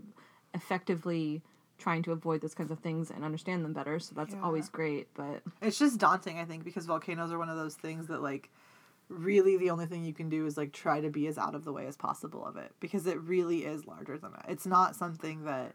[0.55, 1.43] effectively
[1.79, 3.99] trying to avoid those kinds of things and understand them better.
[3.99, 4.43] So that's Yeah.
[4.43, 5.13] always great.
[5.15, 8.51] But It's just daunting, I think, because volcanoes are one of those things that like
[9.09, 11.65] really the only thing you can do is like try to be as out of
[11.65, 14.47] the way as possible of it because it really is larger than that.
[14.49, 15.75] It's not something that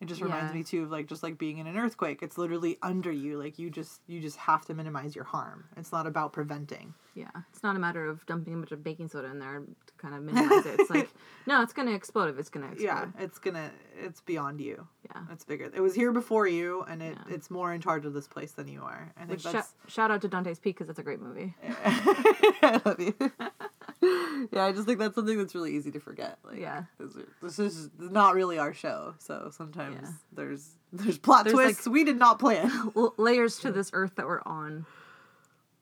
[0.00, 0.58] it just reminds Yeah.
[0.58, 2.22] me too of like just like being in an earthquake.
[2.22, 3.38] It's literally under you.
[3.38, 5.64] Like you just you just have to minimize your harm.
[5.76, 6.94] It's not about preventing.
[7.14, 9.92] yeah, it's not a matter of dumping a bunch of baking soda in there to
[9.96, 10.78] kind of minimize it.
[10.80, 11.08] It's like,
[11.46, 12.86] no, it's going to explode if it's going to explode.
[12.86, 14.86] Yeah, it's gonna it's beyond you.
[15.06, 15.22] Yeah.
[15.32, 15.70] It's bigger.
[15.74, 17.34] It was here before you, and it, Yeah.
[17.34, 19.12] it's more in charge of this place than you are.
[19.16, 21.54] I think Which sh- shout out to Dante's Peak because that's a great movie.
[21.84, 23.14] I love you.
[24.52, 26.38] yeah, I just think that's something that's really easy to forget.
[26.44, 26.84] Like, Yeah.
[26.98, 30.10] this, this is not really our show, so sometimes Yeah.
[30.32, 32.70] there's there's plot There's, twists we did not plan.
[33.16, 34.86] Layers to this earth that we're on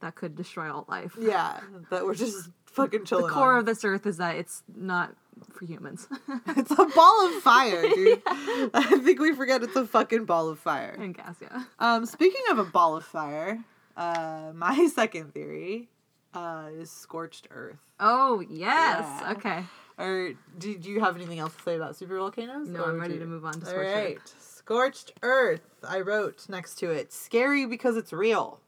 [0.00, 1.16] that could destroy all life.
[1.20, 3.26] yeah, that we're just fucking chilling.
[3.26, 3.60] The core on.
[3.60, 5.14] of this earth is that it's not
[5.52, 6.06] for humans
[6.48, 8.22] it's a ball of fire, dude.
[8.26, 10.96] I think we forget it's a fucking ball of fire.
[10.98, 11.36] and gas.
[11.42, 11.64] Yeah.
[11.80, 13.58] Um, speaking of a ball of fire,
[13.96, 15.88] uh, my second theory
[16.34, 17.80] uh, is scorched earth.
[18.00, 19.04] Oh yes.
[19.22, 19.32] Yeah.
[19.32, 19.64] Okay.
[19.96, 22.68] Or did you have anything else to say about super volcanoes?
[22.68, 24.34] No, I'm ready you- to move on to All scorched earth.
[24.40, 25.60] scorched earth.
[25.86, 28.60] I wrote next to it, scary because it's real.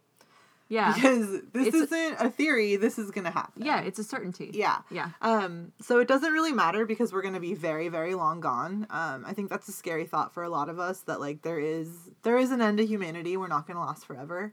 [0.69, 0.93] Yeah.
[0.95, 2.75] Because this It's isn't a theory.
[2.77, 3.65] This is gonna happen.
[3.65, 3.81] Yeah.
[3.83, 4.51] It's a certainty.
[4.53, 4.79] Yeah.
[4.91, 5.11] Yeah.
[5.23, 8.87] Um, so it doesn't really matter because we're gonna be very, very long gone.
[8.91, 11.61] Um, I think that's a scary thought for a lot of us that like there
[11.61, 11.89] is
[12.23, 13.37] there is an end to humanity.
[13.37, 14.53] We're not gonna last forever.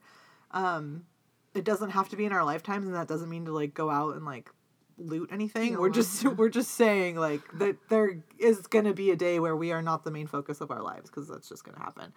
[0.52, 1.06] Um,
[1.54, 3.90] it doesn't have to be in our lifetimes, and that doesn't mean to like go
[3.90, 4.50] out and like
[4.98, 5.74] loot anything.
[5.74, 9.56] No, we're just we're just saying like that there is gonna be a day where
[9.56, 12.14] we are not the main focus of our lives because that's just gonna happen.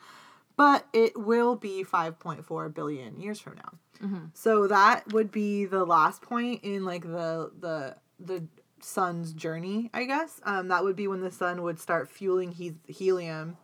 [0.57, 4.29] But it will be 5.4 billion years from now.
[4.33, 8.46] So that would be the last point in like the the the
[8.81, 10.40] sun's journey, I guess.
[10.44, 13.57] Um, that would be when the sun would start fueling he- helium,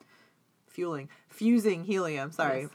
[0.66, 2.32] fueling, fusing helium.
[2.32, 2.68] Sorry.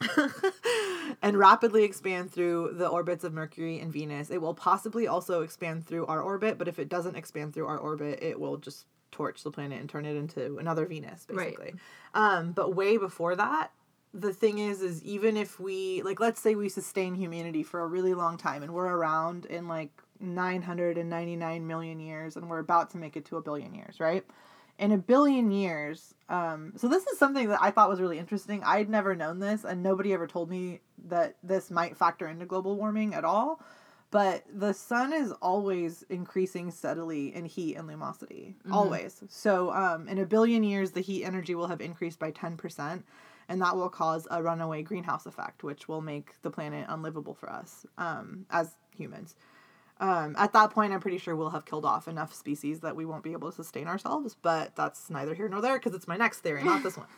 [1.22, 4.30] and rapidly expand through the orbits of Mercury and Venus.
[4.30, 7.78] It will possibly also expand through our orbit, but if it doesn't expand through our
[7.78, 11.56] orbit, it will just torch the planet and turn it into another Venus, Right.
[11.56, 11.74] basically.
[12.14, 13.70] Um, but way before that,
[14.12, 17.86] the thing is, is even if we like, let's say we sustain humanity for a
[17.86, 22.36] really long time, and we're around in like nine hundred and ninety nine million years,
[22.36, 24.24] and we're about to make it to a billion years, right?
[24.78, 28.62] In a billion years, um, so this is something that I thought was really interesting.
[28.62, 32.76] I'd never known this, and nobody ever told me that this might factor into global
[32.76, 33.60] warming at all.
[34.10, 39.22] But the sun is always increasing steadily in heat and luminosity, always.
[39.28, 43.04] So, um, in a billion years, the heat energy will have increased by ten percent,
[43.48, 47.50] and that will cause a runaway greenhouse effect, which will make the planet unlivable for
[47.50, 49.34] us um, as humans.
[49.98, 53.06] Um, at that point, I'm pretty sure we'll have killed off enough species that we
[53.06, 56.16] won't be able to sustain ourselves, but that's neither here nor there because it's my
[56.16, 57.06] next theory, not this one.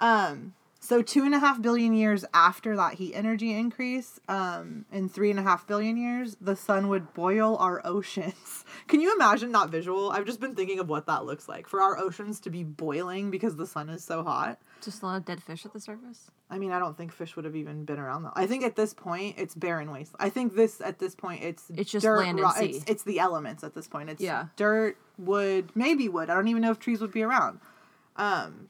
[0.00, 5.08] Um, so, two and a half billion years after that heat energy increase, um, in
[5.08, 8.64] three and a half billion years, the sun would boil our oceans.
[8.86, 10.10] Can you imagine, that visual?
[10.10, 13.30] I've just been thinking of what that looks like for our oceans to be boiling
[13.30, 14.60] because the sun is so hot.
[14.82, 16.30] Just a lot of dead fish at the surface.
[16.50, 18.32] I mean, I don't think fish would have even been around though.
[18.34, 20.14] I think at this point it's barren waste.
[20.20, 22.64] I think this at this point it's It's just dirt, land and sea.
[22.66, 24.08] It's, it's the elements at this point.
[24.10, 24.46] It's Yeah.
[24.56, 26.30] dirt, wood, maybe wood.
[26.30, 27.60] I don't even know if trees would be around.
[28.16, 28.68] Um,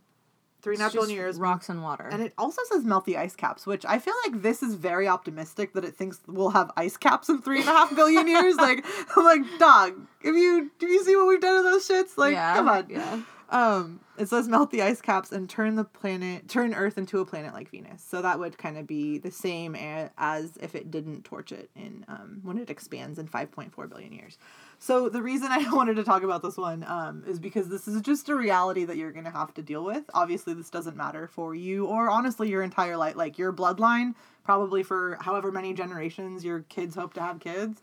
[0.60, 1.36] three and a half just years.
[1.38, 2.08] rocks and water.
[2.10, 5.72] And it also says melty ice caps, which I feel like this is very optimistic
[5.74, 8.56] that it thinks we'll have ice caps in three and a half billion years.
[8.58, 8.84] Like,
[9.16, 12.16] I'm like, dog, if you do you see what we've done to those shits?
[12.18, 12.54] Like, yeah.
[12.54, 12.86] come on.
[12.90, 13.20] Yeah.
[13.50, 17.24] Um, it says melt the ice caps and turn the planet, turn Earth into a
[17.24, 18.02] planet like Venus.
[18.02, 22.04] So that would kind of be the same as if it didn't torch it in
[22.08, 24.36] um, when it expands in 5.4 billion years.
[24.78, 28.02] So the reason I wanted to talk about this one um, is because this is
[28.02, 30.04] just a reality that you're gonna have to deal with.
[30.12, 34.82] Obviously, this doesn't matter for you or honestly your entire life, like your bloodline, probably
[34.82, 37.80] for however many generations your kids hope to have kids.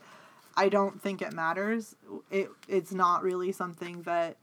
[0.57, 1.95] I don't think it matters.
[2.29, 4.37] It it's not really something that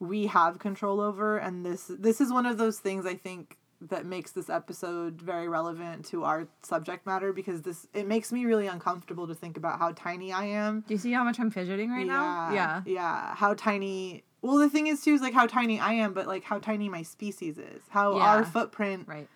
[0.00, 4.04] we have control over and this this is one of those things I think that
[4.04, 8.66] makes this episode very relevant to our subject matter because this it makes me really
[8.66, 10.84] uncomfortable to think about how tiny I am.
[10.86, 12.50] Do you see how much I'm fidgeting right now?
[12.52, 12.82] Yeah.
[12.84, 13.34] Yeah.
[13.34, 16.44] How tiny well the thing is too is like how tiny I am, but like
[16.44, 17.82] how tiny my species is.
[17.90, 18.24] How Yeah.
[18.24, 19.28] our footprint Right.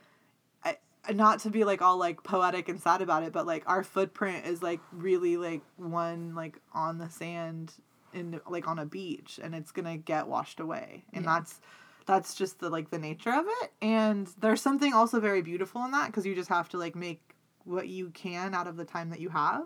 [1.12, 4.46] Not to be like all like poetic and sad about it, but like our footprint
[4.46, 7.74] is like really like one like on the sand
[8.14, 11.04] in like on a beach and it's gonna get washed away.
[11.12, 11.34] And Yeah.
[11.34, 11.60] that's
[12.06, 13.72] that's just the like the nature of it.
[13.82, 17.34] And there's something also very beautiful in that because you just have to like make
[17.64, 19.64] what you can out of the time that you have.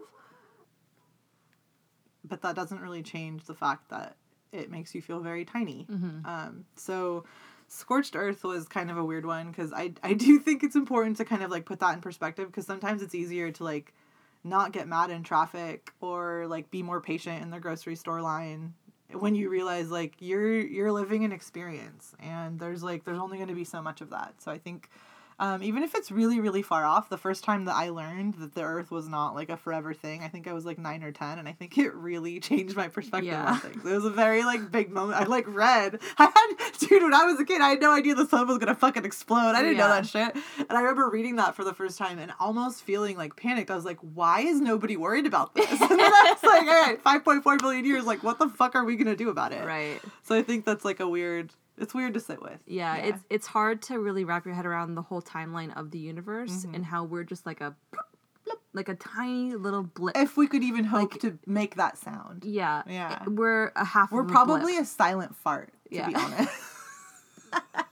[2.24, 4.16] But that doesn't really change the fact that
[4.52, 5.86] it makes you feel very tiny.
[5.90, 6.26] Mm-hmm.
[6.26, 7.24] Um, so
[7.68, 11.16] scorched earth was kind of a weird one because I, I do think it's important
[11.18, 13.92] to kind of like put that in perspective because sometimes it's easier to like
[14.44, 18.74] not get mad in traffic or like be more patient in the grocery store line
[19.12, 23.48] when you realize like you're you're living an experience and there's like there's only going
[23.48, 24.34] to be so much of that.
[24.38, 24.90] So i think
[25.40, 28.54] um, even if it's really really far off the first time that i learned that
[28.54, 31.12] the earth was not like a forever thing i think i was like 9 or
[31.12, 33.52] 10 and i think it really changed my perspective Yeah.
[33.52, 33.84] on things.
[33.84, 35.20] It was a very like big moment.
[35.20, 36.00] I like read.
[36.18, 38.58] I had dude when i was a kid i had no idea the sun was
[38.58, 39.52] gonna fucking explode.
[39.54, 40.34] I didn't know that shit.
[40.58, 43.70] And i remember reading that for the first time and almost feeling like panicked.
[43.70, 45.70] I was like why is nobody worried about this?
[45.80, 48.84] And then i was like all right 5.4 billion years like what the fuck are
[48.84, 49.64] we gonna do about it?
[49.64, 50.00] Right.
[50.22, 51.52] so I think that's like a weird.
[51.80, 52.58] It's weird to sit with.
[52.66, 55.98] Yeah, it's it's hard to really wrap your head around the whole timeline of the
[55.98, 56.74] universe Mm-hmm.
[56.74, 57.74] and how we're just like a
[58.74, 60.16] like a tiny little blip.
[60.16, 62.44] if we could even hope to make that sound.
[62.44, 62.82] yeah.
[62.86, 63.22] Yeah.
[63.26, 64.82] We're a half We're probably blip.
[64.82, 66.06] a silent fart, to Yeah.
[66.08, 66.50] be honest.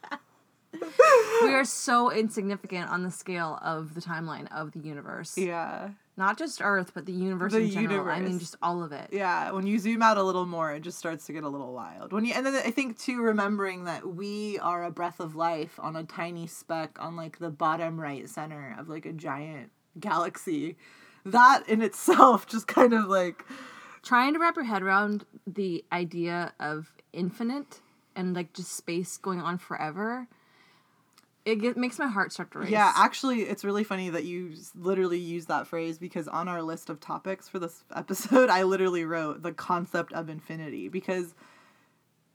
[1.43, 5.37] we are so insignificant on the scale of the timeline of the universe.
[5.37, 5.91] yeah.
[6.19, 8.09] Not just Earth, but the universe The in general.
[8.09, 9.11] I mean just all of it.
[9.13, 11.75] Yeah, when you zoom out a little more, it just starts to get a little
[11.75, 12.11] wild.
[12.11, 15.79] When you and then I think too remembering that we are a breath of life
[15.79, 20.79] on a tiny speck on like the bottom right center of like a giant galaxy.
[21.27, 23.45] That in itself just kind of like
[24.07, 27.81] Trying to wrap your head around the idea of infinite
[28.15, 30.29] and like just space going on forever.
[31.47, 32.71] It get, makes my heart start to race.
[32.71, 36.91] Yeah, actually, it's really funny that you literally use that phrase because on our list
[36.91, 41.37] of topics for this episode, I literally wrote the concept of infinity because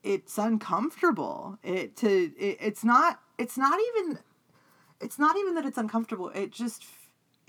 [0.02, 1.60] it's uncomfortable.
[1.62, 4.20] It to it, it's not it's not even
[5.02, 6.30] it's not even that it's uncomfortable.
[6.30, 6.86] It just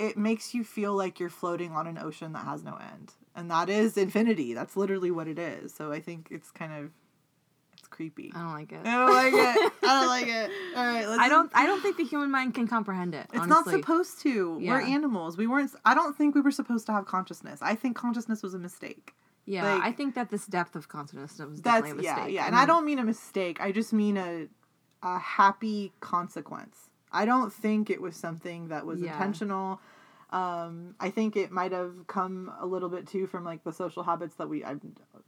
[0.01, 3.48] it makes you feel like you're floating on an ocean that has no end, and
[3.53, 4.53] that is infinity.
[4.53, 5.72] That's literally what it is.
[5.72, 6.90] So I think it's kind of
[7.92, 8.33] creepy.
[8.35, 8.81] I don't like it.
[8.85, 9.72] I don't like it.
[9.85, 10.50] I don't like it.
[10.76, 11.50] All right, let's I don't.
[11.55, 13.26] I don't think the human mind can comprehend it.
[13.33, 14.59] it's not supposed to.
[14.61, 14.72] Yeah.
[14.72, 15.37] We're animals.
[15.37, 15.70] We weren't.
[15.85, 17.61] I don't think we were supposed to have consciousness.
[17.62, 19.12] I think consciousness was a mistake.
[19.44, 22.16] Yeah, like- I think that this depth of consciousness was definitely a mistake.
[22.16, 22.26] yeah.
[22.28, 23.61] yeah, And I don't mean a mistake.
[23.61, 24.48] I just mean a
[25.02, 26.88] a happy consequence.
[27.12, 29.12] I don't think it was something that was Yeah.
[29.12, 29.81] intentional.
[30.31, 34.02] Um, I think it might have come a little bit too from like the social
[34.02, 34.64] habits that we.
[34.64, 34.76] I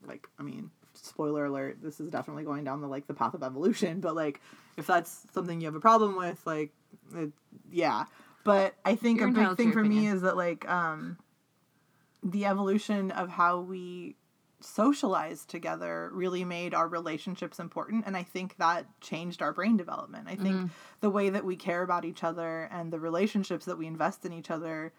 [0.06, 0.26] like.
[0.38, 0.70] I mean,
[1.04, 1.78] spoiler alert.
[1.82, 4.00] This is definitely going down the like the path of evolution.
[4.00, 4.40] But like,
[4.76, 6.72] if that's something you have a problem with, like,
[7.14, 7.32] it,
[7.70, 8.04] yeah.
[8.44, 11.18] But I think You're a big thing for me is that like um,
[12.22, 14.16] the evolution of how we
[14.60, 20.26] socialized together really made our relationships important and i think that changed our brain development
[20.26, 23.86] i think the way that we care about each other and the relationships that we
[23.86, 24.90] invest in each other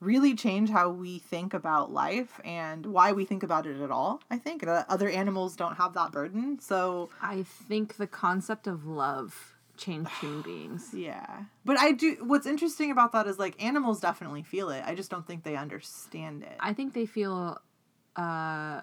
[0.00, 4.20] really change how we think about life and why we think about it at all
[4.30, 4.62] i think.
[4.64, 10.10] That other animals don't have that burden so I think the concept of love changed
[10.20, 10.90] human beings.
[10.94, 11.42] yeah.
[11.64, 14.82] But i do what's interesting about that is like animals definitely feel it.
[14.86, 16.56] I just don't think they understand it.
[16.60, 17.58] I think they feel,
[18.16, 18.80] uh,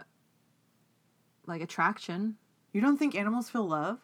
[1.45, 2.35] like attraction.
[2.73, 3.99] you don't think animals feel love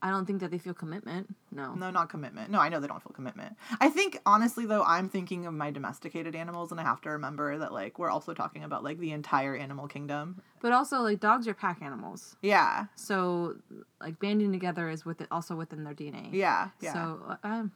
[0.00, 1.34] I don't think that they feel commitment.
[1.50, 1.74] No.
[1.74, 2.50] No, not commitment.
[2.50, 3.56] No, I know they don't feel commitment.
[3.80, 7.58] I think honestly though, I'm thinking of my domesticated animals and I have to remember
[7.58, 10.40] that like we're also talking about like the entire animal kingdom.
[10.60, 12.86] But also, like dogs are pack animals, Yeah.
[12.96, 13.56] so
[14.00, 16.28] like banding together is with it also within their DNA.
[16.32, 16.68] Yeah.
[16.80, 16.92] Yeah.
[16.92, 17.72] So um,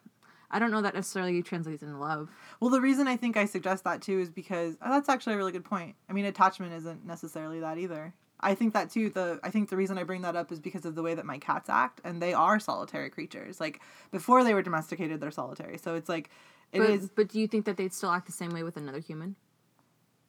[0.51, 2.29] I don't know that necessarily translates into love.
[2.61, 5.37] well, the reason I think I suggest that too is because oh, that's actually a
[5.39, 5.97] really good point.
[6.09, 8.15] I mean, attachment isn't necessarily that either.
[8.43, 9.11] I think that too.
[9.11, 11.25] The I think the reason I bring that up is because of the way that
[11.25, 13.61] my cats act, and they are solitary creatures.
[13.61, 13.81] Like
[14.11, 15.79] before they were domesticated, they're solitary.
[15.79, 16.31] So it's like
[16.73, 17.09] it but, is.
[17.11, 19.37] but do you think that they'd still act the same way with another human,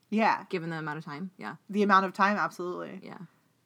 [0.10, 1.32] Yeah, given the amount of time?
[1.38, 1.56] Yeah.
[1.70, 3.00] the amount of time, absolutely.
[3.04, 3.18] Yeah.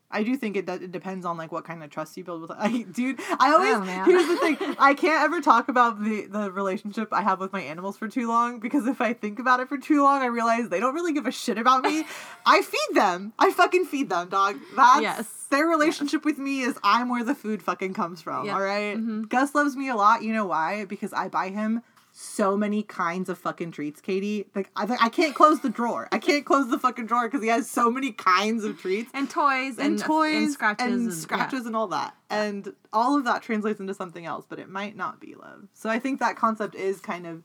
[0.09, 2.41] I do think it, does, it depends on like what kind of trust you build
[2.43, 2.51] with.
[2.57, 4.75] I, dude, I always Oh, here's the thing.
[4.79, 8.27] I can't ever talk about the the relationship I have with my animals for too
[8.27, 11.13] long because if I think about it for too long, I realize they don't really
[11.13, 12.05] give a shit about me.
[12.45, 13.33] I feed them.
[13.37, 14.57] I fucking feed them, dog.
[14.75, 15.45] That's Yes.
[15.49, 18.45] their relationship with me is I'm where the food fucking comes from.
[18.45, 18.55] Yep.
[18.55, 18.95] All right?
[18.97, 19.27] Mhm.
[19.27, 20.23] Gus loves me a lot.
[20.23, 20.85] You know why?
[20.85, 21.81] Because I buy him
[22.19, 24.47] so many kinds of fucking treats, Katie.
[24.55, 26.07] Like I, I can't close the drawer.
[26.11, 29.29] I can't close the fucking drawer because he has so many kinds of treats And
[29.29, 31.15] toys and, and, toys and scratches and, and, yeah.
[31.15, 34.95] scratches and all that and all of that translates into something else but it might
[34.95, 37.43] not be love so i think that concept is kind of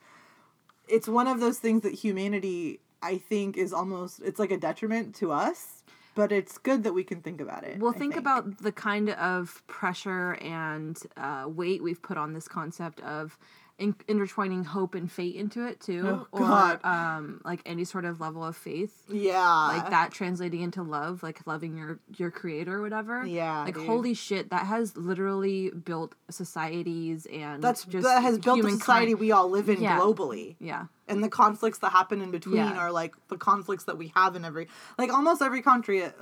[0.88, 5.14] it's one of those things that humanity i think is almost it's like a detriment
[5.14, 5.82] to us
[6.14, 9.08] but it's good that we can think about it Well, I think, about the kind
[9.10, 13.38] of pressure and uh, weight we've put on this concept of
[13.78, 18.20] in- intertwining hope and fate into it too, Oh, or um, like any sort of
[18.20, 22.82] level of faith, yeah like that translating into love, like loving your your creator or
[22.82, 23.24] whatever.
[23.26, 23.86] Yeah, like dude.
[23.86, 29.14] holy shit, that has literally built societies and that's just that has built the society
[29.14, 29.98] we all live in Yeah.
[29.98, 32.76] globally Yeah, and the conflicts that happen in between Yeah.
[32.78, 34.68] are like the conflicts that we have in every
[34.98, 36.12] like almost every country a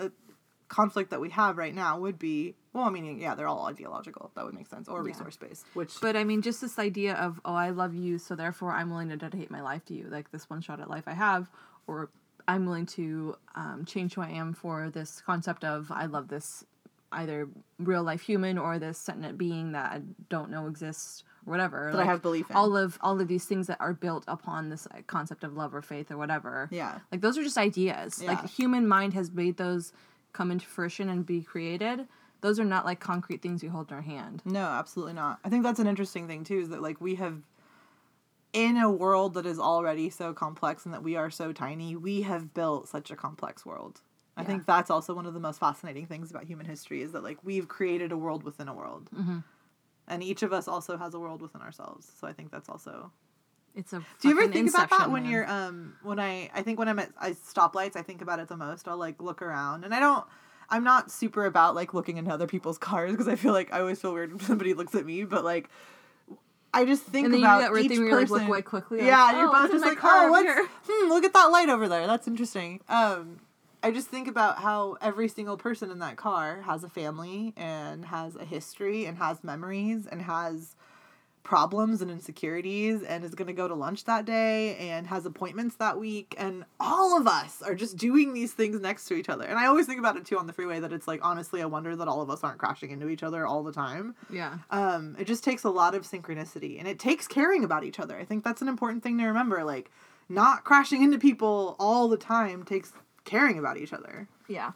[0.71, 4.31] conflict that we have right now would be well i mean yeah they're all ideological
[4.37, 7.41] that would make sense or resource based which But I mean, just this idea of,
[7.45, 10.31] oh, I love you, so therefore I'm willing to dedicate my life to you, like
[10.31, 11.51] this one shot at life I have,
[11.87, 12.11] or
[12.47, 16.64] I'm willing to um, change who I am for this concept of I love this
[17.12, 17.49] either
[17.79, 21.91] real life human or this sentient being that I don't know exists whatever.
[21.93, 22.57] That I have belief in.
[22.57, 25.83] All of all of these things that are built upon this concept of love or
[25.83, 26.68] faith or whatever.
[26.71, 28.21] yeah Like those are just ideas.
[28.23, 28.33] Yeah.
[28.33, 29.93] Like human mind has made those
[30.33, 32.07] come into fruition and be created.
[32.41, 34.41] Those are not like concrete things we hold in our hand.
[34.45, 37.43] no absolutely not i think that's an interesting thing too is that like we have
[38.53, 42.22] in a world that is already so complex and that we are so tiny we
[42.22, 44.01] have built such a complex world
[44.37, 44.47] i Yeah.
[44.49, 47.39] think that's also one of the most fascinating things about human history is that like
[47.45, 49.39] we've created a world within a world Mm-hmm.
[50.09, 53.12] and each of us also has a world within ourselves so i think that's also
[53.75, 54.05] It's a.
[54.21, 55.33] Do you ever think about that when man.
[55.33, 58.49] you're um when I I think when I'm at I, stoplights I think about it
[58.49, 58.89] the most.
[58.89, 60.25] I'll like look around and I don't
[60.68, 63.81] I'm not super about like looking into other people's cars because I feel like I
[63.81, 65.68] always feel weird when somebody looks at me, but like
[66.73, 68.39] I just think And then you about do that each thing where you, like, person.
[68.39, 71.25] look away quickly, like, yeah, "Oh, you're both just like, car oh, what's, hmm, look
[71.25, 72.07] at that light over there.
[72.07, 72.81] That's interesting.
[72.89, 73.41] Um,
[73.83, 78.05] I just think about how every single person in that car has a family and
[78.05, 80.77] has a history and has memories and has
[81.43, 85.76] problems and insecurities and is going to go to lunch that day and has appointments
[85.76, 89.45] that week and all of us are just doing these things next to each other
[89.47, 91.64] and i always think about it too on the freeway that it's like honestly i
[91.64, 94.59] wonder that all of us aren't crashing into each other all the time Yeah.
[94.70, 98.16] um, it just takes a lot of synchronicity and it takes caring about each other.
[98.18, 99.64] I think that's an important thing to remember.
[99.64, 99.91] Like,
[100.28, 102.93] not crashing into people all the time takes
[103.24, 104.72] caring about each other, Yeah.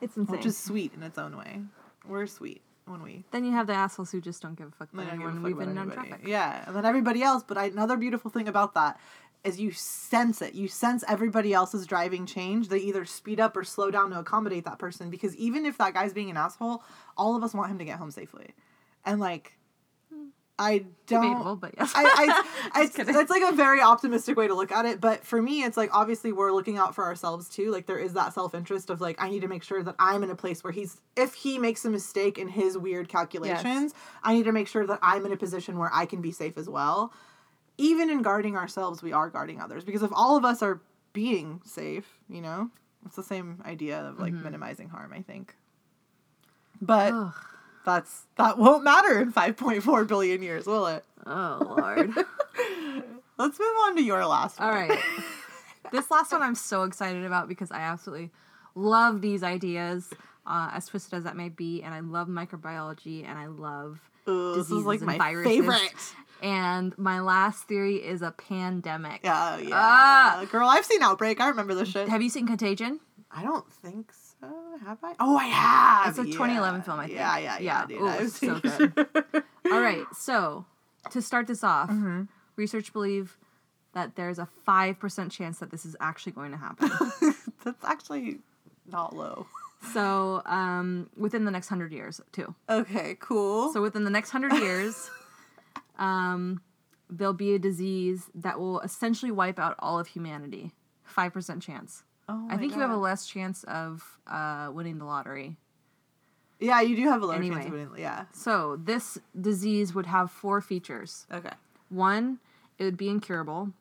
[0.00, 0.36] It's insane.
[0.36, 1.60] which is sweet in its own way.
[2.06, 4.92] We're sweet when we then you have the assholes who just don't give a fuck
[4.92, 6.20] about don't give a anyone we've been on traffic.
[6.24, 7.42] Yeah, and then everybody else.
[7.46, 8.98] But I, another beautiful thing about that
[9.44, 10.54] is you sense it.
[10.54, 12.68] You sense everybody else's driving change.
[12.68, 15.94] They either speed up or slow down to accommodate that person because even if that
[15.94, 16.82] guy's being an asshole,
[17.16, 18.54] all of us want him to get home safely.
[19.04, 19.52] And like,
[20.58, 21.22] I don't.
[21.22, 21.92] Debatable, but yes.
[21.94, 25.00] I, I, I that's like a very optimistic way to look at it.
[25.00, 27.72] But for me, it's like obviously we're looking out for ourselves too.
[27.72, 30.22] Like there is that self interest of like I need to make sure that I'm
[30.22, 34.34] in a place where he's if he makes a mistake in his weird calculations, I
[34.34, 36.68] need to make sure that I'm in a position where I can be safe as
[36.68, 37.12] well.
[37.76, 40.80] Even in guarding ourselves, we are guarding others because if all of us are
[41.12, 42.70] being safe, you know,
[43.04, 44.44] it's the same idea of like mm-hmm.
[44.44, 45.12] minimizing harm.
[45.12, 45.56] I think.
[46.80, 47.34] But Ugh.
[47.84, 51.04] That's that won't matter in 5.4 billion years, will it?
[51.26, 52.10] Oh lord.
[53.36, 54.68] Let's move on to your last one.
[54.68, 54.98] All right.
[55.92, 58.30] this last one I'm so excited about because I absolutely
[58.74, 60.08] love these ideas,
[60.46, 64.54] uh, as twisted as that may be, and I love microbiology and I love Ooh,
[64.54, 65.52] this is diseases like and my viruses.
[65.52, 66.14] favorite.
[66.42, 69.20] And my last theory is a pandemic.
[69.24, 69.70] Yeah, yeah.
[69.72, 70.46] Ah.
[70.50, 71.40] Girl, I've seen Outbreak.
[71.40, 72.08] I remember this shit.
[72.08, 73.00] Have you seen Contagion?
[73.30, 74.23] I don't think so.
[74.84, 75.14] Have I?
[75.20, 76.08] Oh, I have.
[76.10, 77.16] It's a 2011 film, I think.
[77.18, 77.86] Yeah, yeah, yeah.
[77.88, 77.96] Yeah.
[77.96, 78.92] Ooh, I've so good.
[79.72, 80.04] All right.
[80.16, 80.64] So,
[81.10, 82.22] to start this off, Mm-hmm.
[82.56, 83.38] research believe
[83.92, 86.90] that there's a 5% chance that this is actually going to happen.
[87.64, 88.38] That's actually
[88.90, 89.46] not low.
[89.92, 92.54] so, um, within the next 100 years, too.
[92.68, 93.72] Okay, cool.
[93.72, 95.08] So within the next hundred years,
[95.98, 96.60] um,
[97.08, 100.72] there'll be a disease that will essentially wipe out all of humanity.
[101.04, 102.02] Five percent chance.
[102.28, 105.56] Oh I think you have a less chance of uh, winning the lottery.
[106.60, 107.56] Yeah, you do have a lower Anyway.
[107.56, 107.90] chance of winning.
[107.98, 108.24] Yeah.
[108.32, 111.26] So this disease would have four features.
[111.32, 111.50] Okay.
[111.90, 112.38] One,
[112.78, 113.72] it would be incurable,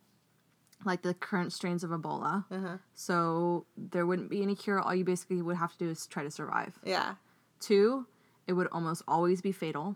[0.84, 2.44] like the current strains of Ebola.
[2.52, 2.78] Uh-huh.
[2.94, 4.80] So there wouldn't be any cure.
[4.80, 6.78] All you basically would have to do is try to survive.
[6.84, 7.16] Yeah.
[7.62, 8.08] Two,
[8.48, 9.96] it would almost always be fatal.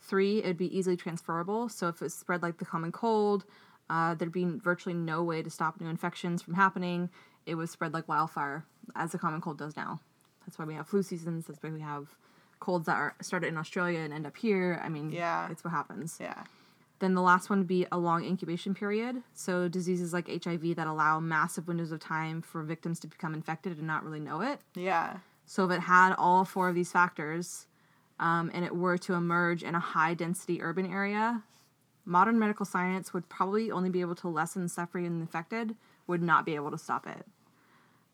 [0.00, 1.68] Three, it'd be easily transferable.
[1.68, 3.44] So if it spread like the common cold,
[3.90, 7.10] uh, there'd be virtually no way to stop new infections from happening.
[7.46, 8.64] It was spread like wildfire,
[8.94, 10.00] as the common cold does now.
[10.46, 11.46] That's why we have flu seasons.
[11.46, 12.08] That's why we have
[12.60, 14.80] colds that are started in Australia and end up here.
[14.84, 15.48] I mean, Yeah.
[15.50, 16.18] it's what happens.
[16.20, 16.44] Yeah.
[17.00, 19.22] Then the last one would be a long incubation period.
[19.34, 23.76] So diseases like HIV that allow massive windows of time for victims to become infected
[23.78, 24.60] and not really know it.
[24.76, 25.18] Yeah.
[25.44, 27.66] So if it had all four of these factors,
[28.20, 31.42] um, and it were to emerge in a high density urban area,
[32.04, 35.74] modern medical science would probably only be able to lessen suffering in the infected,
[36.06, 37.24] would not be able to stop it.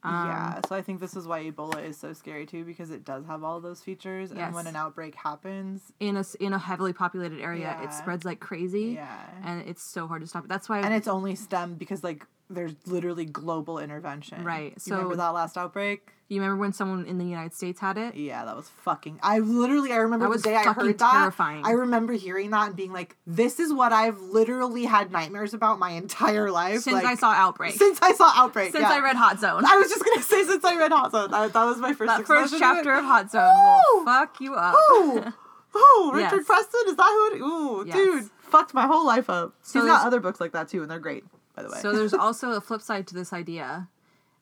[0.05, 0.55] yeah.
[0.57, 3.27] Um, so I think this is why Ebola is so scary too, because it does
[3.27, 4.47] have all those features, yes.
[4.47, 7.83] and when an outbreak happens, In a in a heavily populated area, Yeah.
[7.85, 9.19] it spreads like crazy, yeah.
[9.45, 10.49] and it's so hard to stop it.
[10.49, 14.45] That's why and it's only stemmed because like there's literally global intervention.
[14.45, 16.13] Right, You remember so- that last outbreak?
[16.31, 18.15] you remember when someone in the United States had it.
[18.15, 19.19] Yeah, that was fucking.
[19.23, 21.11] I literally, I remember That the was day I heard that.
[21.11, 21.65] terrifying.
[21.65, 25.79] I remember hearing that and being like, "This is what I've literally had nightmares about
[25.79, 28.73] my entire life." Since like, I saw Outbreak, Since I saw Outbreak.
[28.73, 28.91] since yeah.
[28.93, 31.31] I read Hot Zone, I was just gonna say since I read Hot Zone.
[31.31, 32.09] That, that was my first.
[32.09, 32.99] that first chapter it.
[32.99, 33.51] of Hot Zone
[33.95, 34.75] will fuck you up.
[34.93, 35.19] Ooh,
[35.79, 36.47] ooh, Richard Yes.
[36.47, 37.37] Preston is that who?
[37.37, 37.97] It, ooh, Yes.
[37.97, 39.55] dude, fucked my whole life up.
[39.63, 41.25] So He's got other books like that too, and they're great,
[41.59, 41.81] by the way.
[41.81, 43.89] So there's also a flip side to this idea,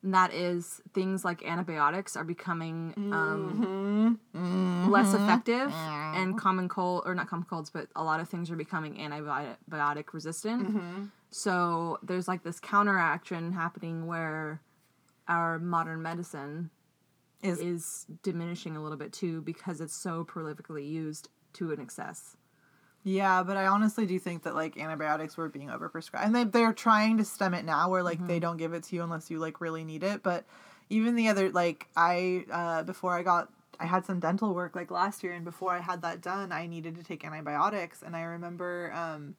[0.03, 4.89] and that is things like antibiotics are becoming um, Mhm.
[4.89, 8.55] less effective, and common cold or not common colds, but a lot of things are
[8.55, 10.75] becoming antibiotic resistant.
[10.75, 11.11] Mhm.
[11.29, 14.61] So there's like this counteraction happening where
[15.27, 16.69] our modern medicine
[17.43, 22.35] Is- is diminishing a little bit too because it's so prolifically used to an excess.
[23.07, 26.73] Yeah, but I honestly do think that like antibiotics were being overprescribed, and they they're
[26.73, 28.27] trying to stem it now, where like Mm-hmm.
[28.27, 30.23] they don't give it to you unless you like really need it.
[30.23, 30.45] But
[30.89, 33.49] even the other like I uh before I got
[33.79, 36.67] I had some dental work like last year, and before I had that done, I
[36.67, 39.35] needed to take antibiotics, and I remember um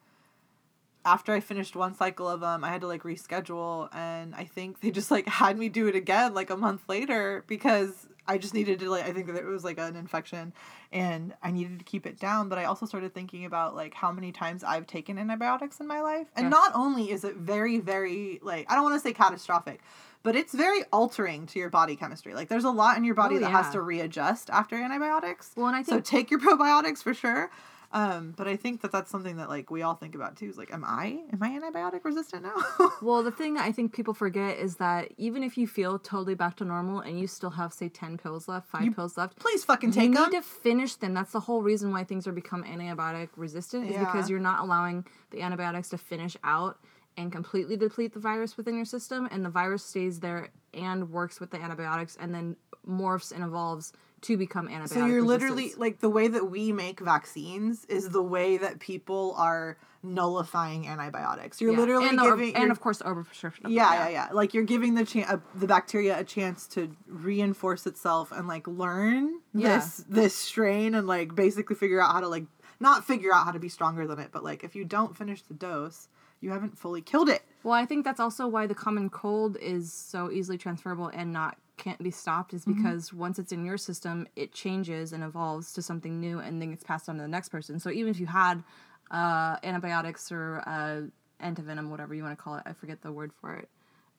[1.04, 4.80] after I finished one cycle of them, I had to like reschedule, and I think
[4.80, 8.54] they just like had me do it again like a month later because I just
[8.54, 10.52] needed to like I think that it was like an infection,
[10.92, 12.48] and I needed to keep it down.
[12.48, 16.00] But I also started thinking about like how many times I've taken antibiotics in my
[16.02, 16.50] life, and Yes.
[16.50, 19.80] not only is it very very like I don't want to say catastrophic.
[20.24, 22.34] But it's very altering to your body chemistry.
[22.34, 25.52] Like there's a lot in your body Oh, that has to readjust after antibiotics.
[25.56, 27.50] Well, and I So take your probiotics for sure.
[27.90, 30.46] Um, but I think that that's something that like we all think about too.
[30.46, 32.54] Is like, am I am I antibiotic resistant now?
[33.00, 36.56] Well, the thing I think people forget is that even if you feel totally back
[36.56, 39.64] to normal and you still have, say, 10 pills left, five You pills left, Please
[39.64, 40.42] fucking take you take need them.
[40.42, 41.14] to finish them.
[41.14, 45.06] That's the whole reason why things are become antibiotic resistant is because you're not allowing
[45.30, 46.78] the antibiotics to finish out
[47.16, 51.40] and completely deplete the virus within your system, and the virus stays there and works
[51.40, 52.54] with the antibiotics and then
[52.88, 54.88] morphs and evolves to become antibiotic.
[54.88, 59.34] so you're literally like the way that we make vaccines is the way that people
[59.36, 61.60] are nullifying antibiotics.
[61.60, 61.78] You're Yeah.
[61.78, 63.68] literally and, the- giving and of course overprescription.
[63.68, 64.28] yeah, them, yeah, yeah.
[64.32, 68.66] Like you're giving the chan- uh, the bacteria a chance to reinforce itself and like
[68.66, 69.76] learn Yeah.
[69.78, 72.46] this this strain and like basically figure out how to like
[72.80, 75.42] not figure out how to be stronger than it, but like if you don't finish
[75.42, 76.08] the dose,
[76.40, 77.42] you haven't fully killed it.
[77.64, 81.58] Well, I think that's also why the common cold is so easily transferable and not
[81.78, 82.82] can't be stopped is Mm-hmm.
[82.82, 86.70] because once it's in your system, it changes and evolves to something new and then
[86.70, 87.80] gets passed on to the next person.
[87.80, 88.62] So even if you had
[89.10, 93.32] uh, antibiotics or uh, antivenom, whatever you want to call it, I forget the word
[93.40, 93.68] for it.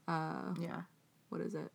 [0.08, 0.82] Yeah.
[1.30, 1.72] What is it?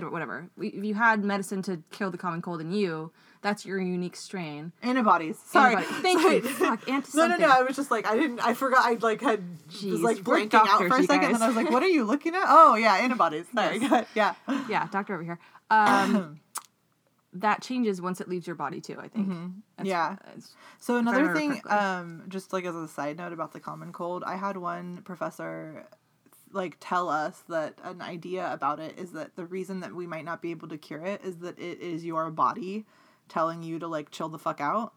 [0.00, 0.48] Don't, whatever.
[0.58, 4.72] If you had medicine to kill the common cold in you, that's your unique strain.
[4.82, 5.38] Antibodies.
[5.46, 5.76] Sorry.
[5.76, 6.34] Antibody- Thank Sorry.
[6.36, 6.42] you.
[6.48, 7.48] Fuck, anti No, no, no.
[7.48, 8.84] I was just like, I didn't, I forgot.
[8.84, 11.34] I like had, was Jeez, like we're blanking out for a second.
[11.34, 12.44] And I was like, what are you looking at?
[12.46, 13.46] Oh, yeah, antibodies.
[13.54, 13.78] Sorry.
[13.78, 14.06] Yes.
[14.14, 14.34] yeah.
[14.68, 15.38] Yeah, doctor over here.
[15.70, 16.40] Um,
[17.34, 18.96] that changes once it leaves your body too.
[18.98, 19.28] I think.
[19.28, 19.84] Mm-hmm.
[19.86, 20.16] Yeah.
[20.78, 24.36] So another thing, um, just like as a side note about the common cold, I
[24.36, 25.86] had one professor
[26.54, 30.24] like tell us that an idea about it is that the reason that we might
[30.24, 32.84] not be able to cure it is that it is your body
[33.28, 34.92] telling you to like chill the fuck out.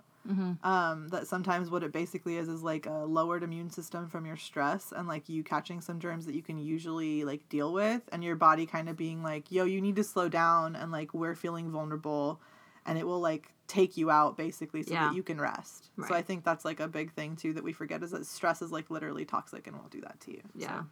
[0.61, 4.35] Um, that sometimes what it basically is is like a lowered immune system from your
[4.35, 8.23] stress and like you catching some germs that you can usually like deal with and
[8.23, 11.35] your body kind of being like, yo, you need to slow down and like we're
[11.35, 12.41] feeling vulnerable
[12.85, 15.07] and it will like take you out basically so Yeah.
[15.07, 15.91] that you can rest.
[16.05, 18.61] So I think that's like a big thing too that we forget is that stress
[18.61, 20.41] is like literally toxic and will do that to you.
[20.79, 20.85] So,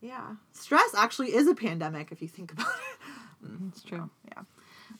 [0.00, 0.34] yeah.
[0.52, 3.50] Stress actually is a pandemic if you think about it.
[3.68, 4.10] It's true.
[4.28, 4.42] Yeah.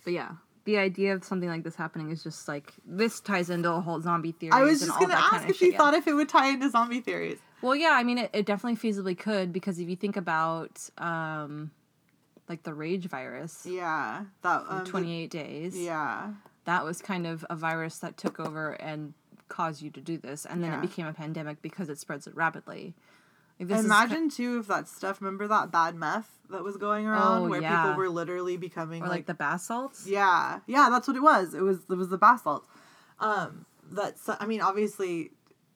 [0.04, 0.32] But yeah,
[0.64, 4.00] the idea of something like this happening is just like this ties into a whole
[4.00, 4.52] zombie theory.
[4.52, 7.38] I was just gonna ask if you thought if it would tie into zombie theories.
[7.62, 11.70] Well, yeah, I mean, it, it definitely feasibly could because if you think about, um,
[12.48, 14.24] like the rage virus, Yeah.
[14.42, 16.32] That um, the- 28 days, Yeah.
[16.66, 19.14] that was kind of a virus that took over and
[19.48, 20.78] caused you to do this, and then Yeah.
[20.78, 22.94] it became a pandemic because it spreads it rapidly.
[23.58, 25.20] Like, Imagine too if that stuff.
[25.20, 27.82] Remember that bad meth that was going around Oh, where yeah.
[27.84, 30.06] people were literally becoming or like, the bath salts.
[30.06, 31.54] Yeah, yeah, that's what it was.
[31.54, 32.68] It was it was the bath salts.
[33.18, 35.30] Um, that's I mean, obviously,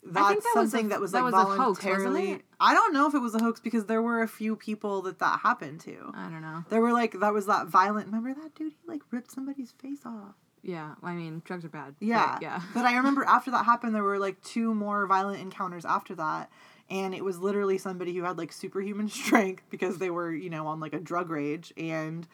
[0.05, 2.33] that's that was a- something that was that like was hoax, voluntarily.
[2.33, 2.43] it?
[2.61, 5.19] I don't know if it was a hoax because there were a few people that
[5.21, 6.13] that happened to.
[6.15, 6.65] I don't know.
[6.69, 8.07] There were like that was that violent.
[8.07, 8.73] Remember that dude?
[8.73, 10.35] He like ripped somebody's face off.
[10.63, 11.95] Yeah, I mean, drugs are bad.
[11.99, 12.61] but Yeah, yeah.
[12.75, 16.51] But I remember after that happened, there were like two more violent encounters after that,
[16.91, 20.67] and it was literally somebody who had like superhuman strength because they were you know
[20.67, 22.27] on like a drug rage and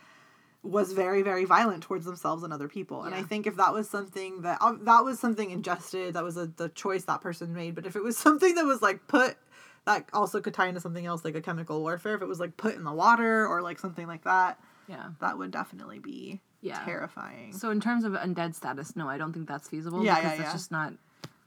[0.63, 3.05] was very very violent towards themselves and other people.
[3.05, 6.37] And I think if that was something that uh, that was something ingested, that was
[6.37, 7.75] a, the choice that person made.
[7.77, 9.37] But if it was something that was like put
[9.85, 12.57] that also could tie into something else like a chemical warfare if it was like
[12.57, 15.11] put in the water or like something like that Yeah.
[15.21, 16.85] that would definitely be Yeah.
[16.85, 20.25] terrifying So in terms of undead status, no, I don't think that's feasible Yeah, because
[20.33, 20.53] yeah, it's yeah.
[20.53, 20.93] just not.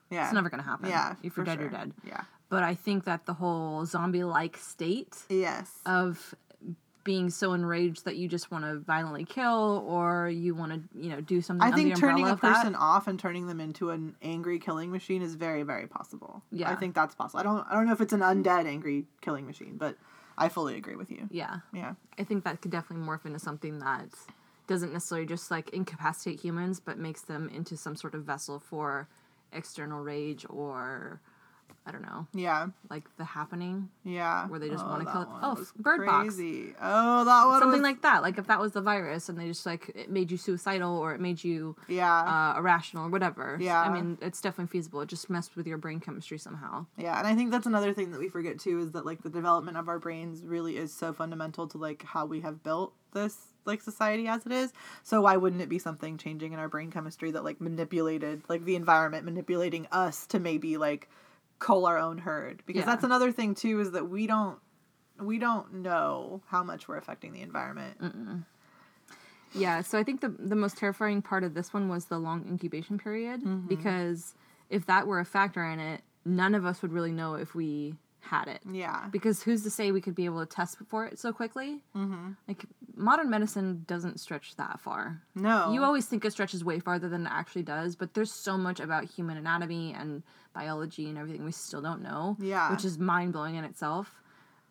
[0.09, 0.87] yeah It's never gonna happen.
[0.87, 1.63] yeah if you're dead, sure.
[1.63, 1.91] you're dead.
[2.07, 6.33] yeah But I think that the whole zombie-like state yes of
[7.03, 11.09] being so enraged that you just want to violently kill or you want to, you
[11.09, 12.55] know, do something I think turning a of that.
[12.55, 16.43] person off and turning them into an angry killing machine is very, very possible.
[16.51, 16.69] Yeah.
[16.69, 17.39] I think that's possible.
[17.39, 19.95] I don't I don't know if it's an undead angry killing machine, but
[20.37, 21.27] I fully agree with you.
[21.31, 21.59] Yeah.
[21.73, 21.93] Yeah.
[22.17, 24.09] I think that could definitely morph into something that
[24.67, 29.07] doesn't necessarily just like incapacitate humans, but makes them into some sort of vessel for
[29.51, 31.21] external rage or
[31.85, 32.67] I don't know, Yeah.
[32.89, 34.47] like the happening, Yeah.
[34.47, 36.35] Where they just wanna kill- one oh, Bird Box.
[36.81, 38.21] Oh, that one something was, like that.
[38.21, 41.13] Like if that was the virus and they just like it made you suicidal or
[41.13, 42.53] it made you Yeah.
[42.55, 43.57] uh, irrational or whatever.
[43.59, 43.81] Yeah.
[43.81, 45.01] I mean, it's definitely feasible.
[45.01, 46.85] It just messed with your brain chemistry somehow.
[46.97, 49.29] Yeah, and I think that's another thing that we forget too is that like the
[49.29, 53.47] development of our brains really is so fundamental to like how we have built this
[53.65, 54.73] like society as it is.
[55.03, 58.65] So why wouldn't it be something changing in our brain chemistry that like manipulated like
[58.65, 61.09] the environment manipulating us to maybe like
[61.59, 62.63] cull our own herd?
[62.65, 62.85] Because Yeah.
[62.85, 64.59] that's another thing too is that we don't
[65.19, 67.99] we don't know how much we're affecting the environment.
[68.01, 68.45] Mm.
[69.53, 72.45] Yeah, so I think the the most terrifying part of this one was the long
[72.47, 73.67] incubation period Mm-hmm.
[73.67, 74.35] because
[74.69, 77.95] if that were a factor in it, none of us would really know if we
[78.29, 78.61] had it.
[78.71, 79.07] Yeah.
[79.11, 81.81] Because who's to say we could be able to test for it so quickly?
[81.95, 82.31] Mm-hmm.
[82.47, 82.65] Like
[82.95, 85.21] modern medicine doesn't stretch that far.
[85.35, 85.71] No.
[85.73, 88.79] You always think it stretches way farther than it actually does, but there's so much
[88.79, 90.23] about human anatomy and
[90.53, 92.37] biology and everything we still don't know.
[92.39, 92.71] Yeah.
[92.71, 94.11] Which is mind blowing in itself.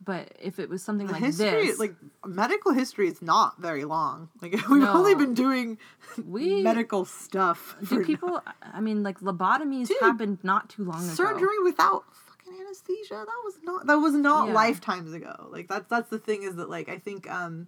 [0.01, 1.93] But if it was something the like history this, like
[2.25, 4.29] medical history is not very long.
[4.41, 4.93] Like we've No.
[4.93, 5.77] only been doing
[6.25, 8.41] we medical stuff do people.
[8.61, 11.13] I mean, like lobotomies Dude, happened not too long ago.
[11.15, 12.05] surgery without
[12.49, 14.53] fucking anesthesia that was not that was not Yeah.
[14.53, 17.67] lifetimes ago like that's that's the thing is that like i think um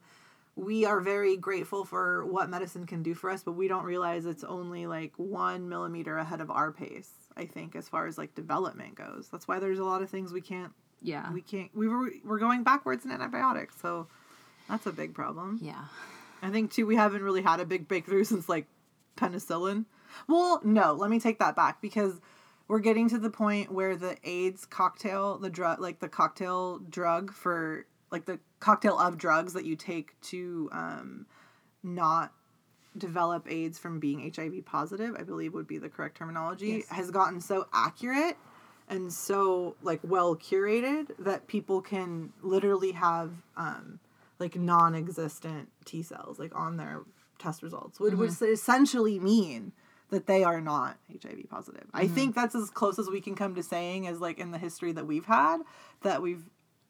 [0.55, 4.25] we are very grateful for what medicine can do for us but we don't realize
[4.25, 8.35] it's only like one millimeter ahead of our pace i think as far as like
[8.35, 11.31] development goes that's why there's a lot of things we can't Yeah.
[11.31, 14.07] we can't we were we're going backwards in antibiotics so
[14.69, 15.85] that's a big problem yeah.
[16.43, 18.65] I think too we haven't really had a big breakthrough since like
[19.15, 19.85] penicillin.
[20.27, 22.19] Well, no, let me take that back because
[22.67, 27.33] we're getting to the point where the AIDS cocktail, the drug like the cocktail drug
[27.33, 31.25] for like the cocktail of drugs that you take to um
[31.83, 32.31] not
[32.97, 36.89] develop AIDS from being HIV positive, I believe would be the correct terminology, Yes.
[36.89, 38.37] has gotten so accurate
[38.89, 43.99] and so like well curated that people can literally have um
[44.39, 47.01] like non-existent T cells like on their
[47.39, 49.71] test results, which would essentially mean
[50.11, 51.85] that they are not HIV positive.
[51.93, 52.13] I mm-hmm.
[52.13, 54.91] think that's as close as we can come to saying as like in the history
[54.91, 55.57] that we've had
[56.01, 56.43] that we've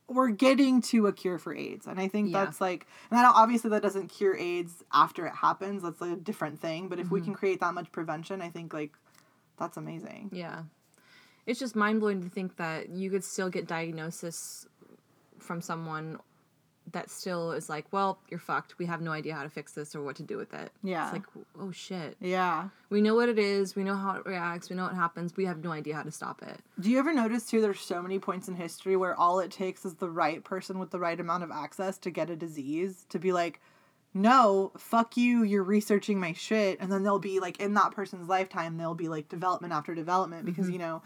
[0.07, 1.87] we're getting to a cure for AIDS.
[1.87, 2.43] And I think Yeah.
[2.43, 5.83] that's like and I don't obviously that doesn't cure AIDS after it happens.
[5.83, 7.25] That's like a different thing, but if we mm-hmm.
[7.25, 8.91] can create that much prevention, I think like
[9.57, 10.31] that's amazing.
[10.33, 10.63] Yeah.
[11.45, 14.65] It's just mind blowing to think that you could still get diagnosis
[15.39, 16.17] from someone
[16.93, 18.77] that still is like, well, you're fucked.
[18.77, 20.71] We have no idea how to fix this or what to do with it.
[20.83, 21.05] Yeah.
[21.05, 22.17] It's like, oh shit.
[22.19, 22.69] Yeah.
[22.89, 23.75] We know what it is.
[23.75, 24.69] We know how it reacts.
[24.69, 25.35] We know what happens.
[25.35, 26.59] We have no idea how to stop it.
[26.79, 27.61] Do you ever notice too?
[27.61, 30.91] There's so many points in history where all it takes is the right person with
[30.91, 33.59] the right amount of access to get a disease to be like,
[34.13, 36.79] no, fuck you, you're researching my shit.
[36.81, 40.45] And then they'll be like, in that person's lifetime, there'll be like development after development
[40.45, 40.73] because, mm-hmm.
[40.73, 41.01] you know,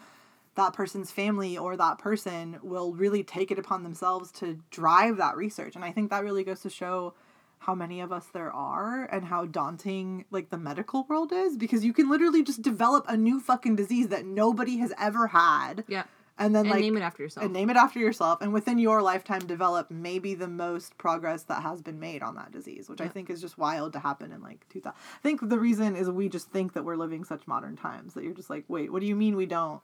[0.56, 5.36] that person's family or that person will really take it upon themselves to drive that
[5.36, 5.76] research.
[5.76, 7.14] And I think that really goes to show
[7.60, 11.84] how many of us there are and how daunting like the medical world is because
[11.84, 15.84] you can literally just develop a new fucking disease that nobody has ever had.
[15.88, 16.04] Yeah.
[16.38, 17.44] And then And like name it after yourself.
[17.46, 21.64] and name it after yourself and within your lifetime develop maybe the most progress that
[21.64, 24.42] has been made on that disease which i think is just wild to happen in
[24.44, 27.78] like 2000 i think the reason is we just think that we're living such modern
[27.78, 29.80] times that you're just like wait what do you mean we don't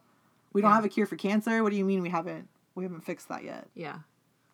[0.53, 0.75] we don't Yeah.
[0.75, 3.43] have a cure for cancer what do you mean we haven't we haven't fixed that
[3.43, 3.99] yet yeah.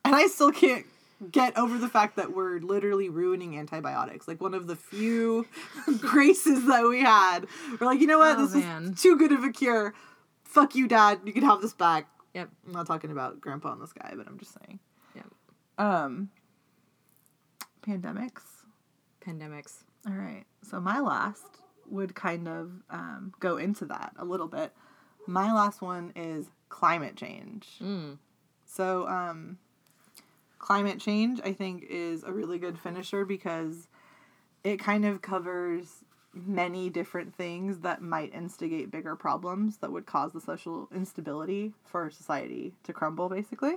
[0.06, 0.86] and i still can't
[1.32, 5.48] get over the fact that we're literally ruining antibiotics like one of the few
[6.00, 7.46] graces that we had
[7.80, 8.94] we're like you know what Oh, this man.
[8.94, 9.94] is too good of a cure
[10.44, 12.50] fuck you dad you can have this back Yep.
[12.68, 14.80] I'm not talking about grandpa in the sky, but I'm just saying.
[15.16, 15.26] Yep.
[15.80, 16.30] Um
[17.82, 18.44] pandemics.
[19.26, 19.84] Pandemics.
[20.06, 20.44] All right.
[20.62, 21.44] So my last
[21.90, 24.72] would kind of um, go into that a little bit.
[25.28, 27.68] My last one is climate change.
[27.82, 28.18] Mm.
[28.66, 29.58] So um
[30.60, 33.88] climate change I think is a really good finisher because
[34.64, 36.04] it kind of covers
[36.34, 42.10] many different things that might instigate bigger problems that would cause the social instability for
[42.10, 43.76] society to crumble basically.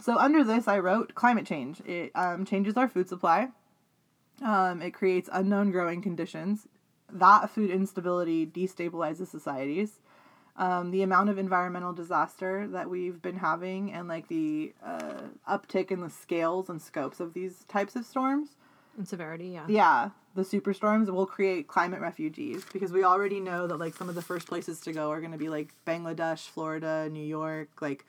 [0.00, 1.80] So under this i wrote climate change.
[1.80, 3.48] It um, changes our food supply.
[4.42, 6.68] Um, it creates unknown growing conditions.
[7.10, 9.98] That food instability destabilizes societies
[10.58, 15.90] um, the amount of environmental disaster that we've been having and like the uh, uptick
[15.90, 18.56] in the scales and scopes of these types of storms
[18.98, 19.64] and severity, yeah.
[19.68, 24.16] yeah, the superstorms will create climate refugees because we already know that like some of
[24.16, 28.04] the first places to go are going to be like Bangladesh, Florida, New York, like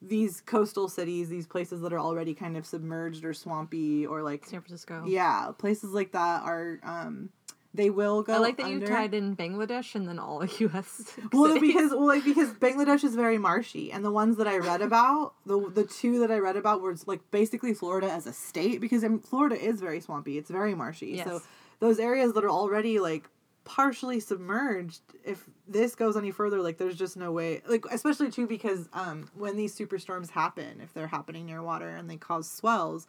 [0.00, 4.46] these coastal cities, these places that are already kind of submerged or swampy or like
[4.46, 5.02] San Francisco.
[5.06, 7.30] yeah, places like that are um
[7.72, 8.78] they will go I like that under.
[8.78, 11.16] you tied in Bangladesh and then all the U.S.
[11.32, 11.68] well cities.
[11.74, 15.34] because well like because Bangladesh is very marshy and the ones that I read about
[15.46, 19.04] the the two that I read about were like basically Florida as a state because
[19.28, 21.26] Florida is very swampy it's very marshy Yes.
[21.26, 21.42] so
[21.78, 23.28] those areas that are already like
[23.64, 28.46] partially submerged if this goes any further like there's just no way like especially too
[28.46, 33.06] because um when these superstorms happen if they're happening near water and they cause swells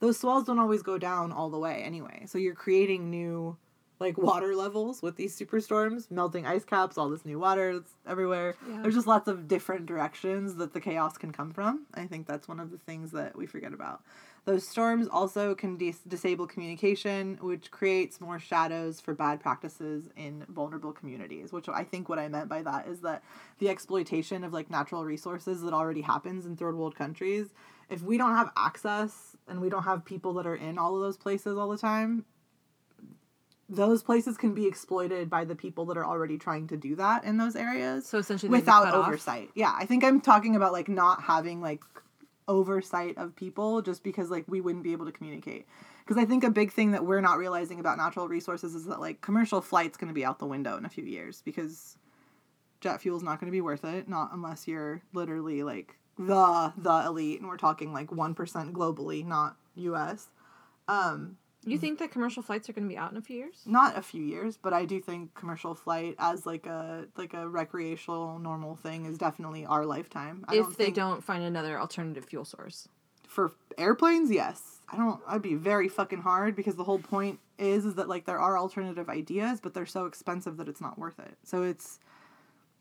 [0.00, 3.56] those swells don't always go down all the way anyway so you're creating new
[4.00, 8.54] like water levels with these superstorms melting ice caps all this new water that's everywhere.
[8.68, 8.82] Yeah.
[8.82, 11.86] there's just lots of different directions that the chaos can come from.
[11.94, 14.02] I think that's one of the things that we forget about.
[14.46, 20.44] Those storms also can dis- disable communication which creates more shadows for bad practices in
[20.48, 23.22] vulnerable communities which i think what i meant by that is that
[23.58, 27.48] the exploitation of like natural resources that already happens in third world countries
[27.88, 31.00] if we don't have access and we don't have people that are in all of
[31.00, 32.24] those places all the time
[33.68, 37.24] those places can be exploited by the people that are already trying to do that
[37.24, 39.06] in those areas so essentially without cut off.
[39.06, 39.50] oversight.
[39.54, 41.82] Yeah, I think I'm talking about like not having like
[42.46, 45.66] oversight of people just because like we wouldn't be able to communicate.
[46.04, 49.00] Because I think a big thing that we're not realizing about natural resources is that
[49.00, 51.96] like commercial flight's going to be out the window in a few years because
[52.80, 57.02] jet fuel's not going to be worth it, not unless you're literally like the the
[57.06, 60.28] elite and we're talking like 1% globally, not US.
[60.86, 61.80] Um You mm.
[61.80, 63.62] think that commercial flights are going to be out in a few years?
[63.66, 67.48] not a few years, but I do think commercial flight as like a like a
[67.48, 70.44] recreational normal thing is definitely our lifetime.
[70.48, 72.88] I if don't they don't find another alternative fuel source.
[73.26, 74.80] for airplanes, yes.
[74.88, 78.26] I don't I'd be very fucking hard because the whole point is is that like
[78.26, 81.36] there are alternative ideas, but they're so expensive that it's not worth it.
[81.44, 81.98] So it's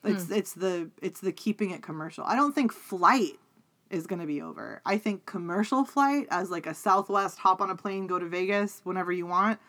[0.04, 0.34] it's hmm.
[0.34, 2.24] it's the it's the keeping it commercial.
[2.26, 3.40] I don't think flight
[3.94, 4.82] is going to be over.
[4.86, 8.82] I think commercial flight as like a Southwest hop on a plane go to Vegas
[8.84, 9.60] whenever you want.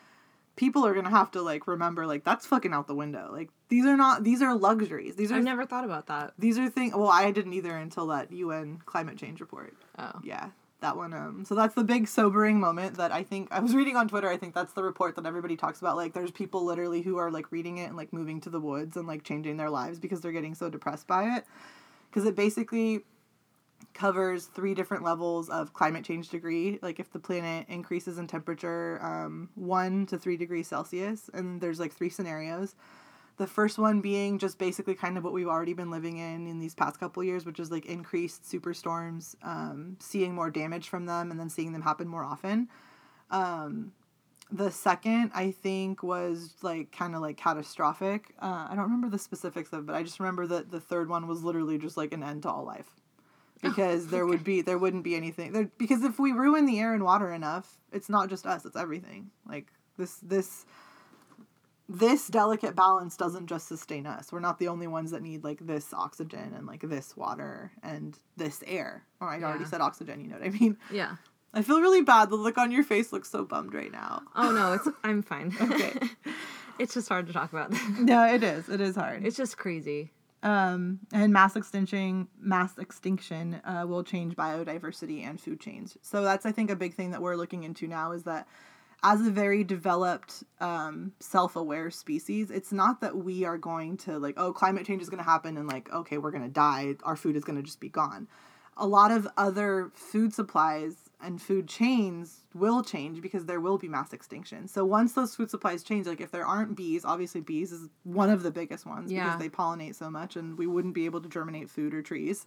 [0.57, 3.29] People are going to have to like remember like that's fucking out the window.
[3.33, 5.17] Like these are not these are luxuries.
[5.17, 6.33] These are I've never thought about that.
[6.39, 10.13] these are things well I didn't either until that UN climate change report Oh.
[10.25, 10.51] yeah
[10.81, 13.97] that one um so that's the big sobering moment that i think i was reading
[13.97, 17.01] on twitter i think that's the report that everybody talks about like there's people literally
[17.01, 19.71] who are like reading it and like moving to the woods and like changing their
[19.71, 21.45] lives because they're getting so depressed by it
[22.11, 23.03] because it basically
[23.95, 28.99] covers three different levels of climate change degree like if the planet increases in temperature
[29.03, 32.75] um, one to three degrees celsius and there's like three scenarios
[33.37, 36.61] the first one being just basically kind of what we've already been living in in
[36.61, 41.31] these past couple years, which is like increased superstorms, um, seeing more damage from them,
[41.31, 42.69] and then seeing them happen more often.
[43.31, 43.93] Um,
[44.53, 48.35] the second, I think, was like kind of like catastrophic.
[48.41, 51.09] Uh, I don't remember the specifics of, it, but I just remember that the third
[51.09, 53.01] one was literally just like an end to all life,
[53.63, 56.81] Oh, because there would be there wouldn't be anything there because if we ruin the
[56.81, 59.31] air and water enough, it's not just us, it's everything.
[59.47, 60.67] Like this this
[61.89, 64.33] this delicate balance doesn't just sustain us.
[64.33, 68.19] We're not the only ones that need like this oxygen and like this water and
[68.37, 69.05] this air.
[69.21, 70.77] Or I already said oxygen, you know what I mean?
[70.91, 71.17] Yeah.
[71.53, 72.31] I feel really bad.
[72.31, 74.23] The look on your face looks so bummed right now.
[74.35, 75.55] Oh no, it's I'm fine.
[75.61, 75.93] Okay.
[76.79, 77.73] it's just hard to talk about.
[78.01, 78.69] No, it is.
[78.69, 79.25] It is hard.
[79.25, 80.11] it's just crazy.
[80.45, 85.97] Um, and mass extinction mass extinction uh, will change biodiversity and food chains.
[86.03, 88.47] So that's i think a big thing that we're looking into now is that
[89.03, 94.35] as a very developed um, self-aware species it's not that we are going to like
[94.37, 96.95] oh climate change is going to happen and like okay we're going to die.
[97.03, 98.29] Our food is going to just be gone.
[98.77, 103.89] A lot of other food supplies and food chains will change because there will be
[103.89, 104.69] mass extinction.
[104.69, 108.31] So once those food supplies change, like if there aren't bees, obviously bees is one
[108.31, 109.25] of the biggest ones Yeah.
[109.25, 112.47] because they pollinate so much and we wouldn't be able to germinate food or trees.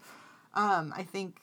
[0.53, 1.41] Um, I think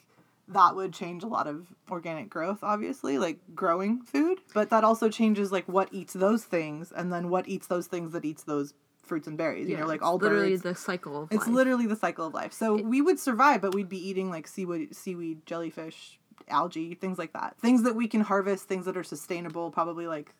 [0.48, 4.38] that would change a lot of organic growth, obviously, like growing food.
[4.52, 8.12] But that also changes like what eats those things and then what eats those things
[8.12, 9.68] that eats those fruits and berries.
[9.68, 10.62] Yeah, You know, like all literally birds.
[10.62, 11.54] the cycle of It's life.
[11.54, 12.52] literally the cycle of life.
[12.52, 16.18] So we would survive, but we'd be eating like seaweed, seaweed, jellyfish,
[16.48, 17.56] algae, things like that.
[17.58, 19.70] Things that we can harvest, things that are sustainable.
[19.70, 20.34] Probably like,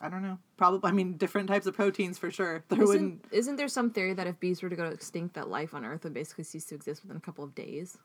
[0.00, 0.38] I don't know.
[0.56, 2.64] Probably, I mean, different types of proteins for sure.
[2.68, 3.24] There wouldn't.
[3.26, 5.84] Isn't, isn't there some theory that if bees were to go extinct, that life on
[5.84, 7.98] Earth would basically cease to exist within a couple of days?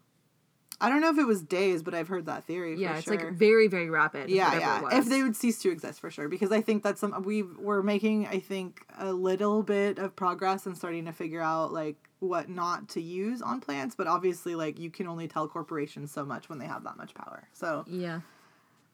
[0.82, 2.76] I don't know if it was days, but I've heard that theory.
[2.78, 3.16] yeah, it's sure.
[3.16, 4.30] like very, very rapid.
[4.30, 4.78] yeah, yeah.
[4.78, 4.94] It was.
[4.94, 7.82] If they would cease to exist for sure, because I think that's some we we're
[7.82, 8.28] making.
[8.28, 12.90] I think a little bit of progress and starting to figure out like what not
[12.90, 13.96] to use on plants.
[13.96, 17.14] But obviously, like you can only tell corporations so much when they have that much
[17.14, 17.48] power.
[17.54, 18.22] So Yeah.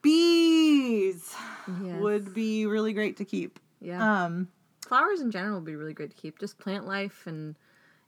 [0.01, 1.35] bees
[1.83, 2.01] Yes.
[2.01, 3.59] would be really great to keep.
[3.79, 4.25] Yeah.
[4.25, 4.49] Um,
[4.87, 6.37] Flowers in general would be really great to keep.
[6.39, 7.55] Just plant life and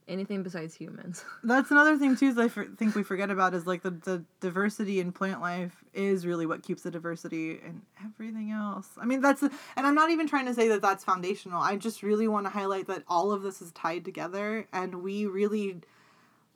[0.08, 1.24] anything besides humans.
[1.44, 2.28] that's another thing too.
[2.28, 5.84] Is I for, think we forget about is like the the diversity in plant life
[5.94, 8.88] is really what keeps the diversity in everything else.
[9.00, 11.62] I mean that's and I'm not even trying to say that that's foundational.
[11.62, 15.26] I just really want to highlight that all of this is tied together, and we
[15.26, 15.82] really.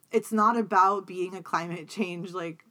[0.09, 2.63] It's not about being a climate change like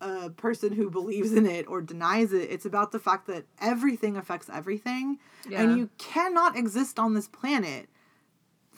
[0.00, 2.48] a person who believes in it or denies it.
[2.50, 5.62] It's about the fact that everything affects everything, Yeah.
[5.62, 7.88] and you cannot exist on this planet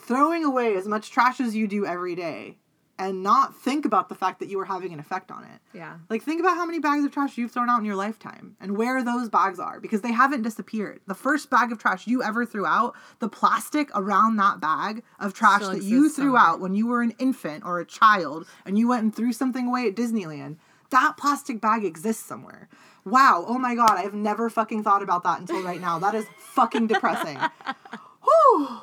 [0.03, 2.57] throwing away as much trash as you do every day
[2.99, 5.59] and not think about the fact that you are having an effect on it.
[5.73, 5.97] Yeah.
[6.09, 8.77] Like think about how many bags of trash you've thrown out in your lifetime and
[8.77, 11.01] where those bags are because they haven't disappeared.
[11.07, 15.33] The first bag of trash you ever threw out, the plastic around that bag of
[15.33, 16.41] trash Still that you threw somewhere.
[16.41, 19.67] out when you were an infant or a child and you went and threw something
[19.67, 20.57] away at Disneyland,
[20.91, 22.69] that plastic bag exists somewhere.
[23.05, 25.97] Wow, oh my god, I have never fucking thought about that until right now.
[25.97, 27.39] That is fucking depressing.
[28.23, 28.79] Whew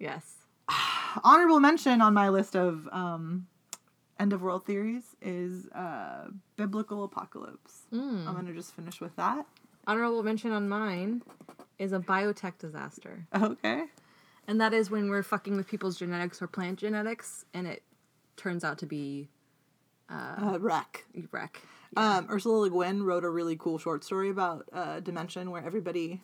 [0.00, 0.24] Yes.
[1.24, 3.46] honorable mention on my list of um,
[4.18, 7.82] end of world theories is uh, biblical apocalypse.
[7.92, 8.26] Mm.
[8.26, 9.46] I'm gonna just finish with that.
[9.86, 11.22] Honorable mention on mine
[11.78, 13.26] is a biotech disaster.
[13.34, 13.84] Okay.
[14.48, 17.82] And that is when we're fucking with people's genetics or plant genetics and it
[18.36, 19.28] turns out to be
[20.08, 21.04] Uh, wreck.
[21.14, 21.60] a wreck.
[21.96, 26.20] Um, Ursula Le Guin wrote a really cool short story about uh, Dimension where everybody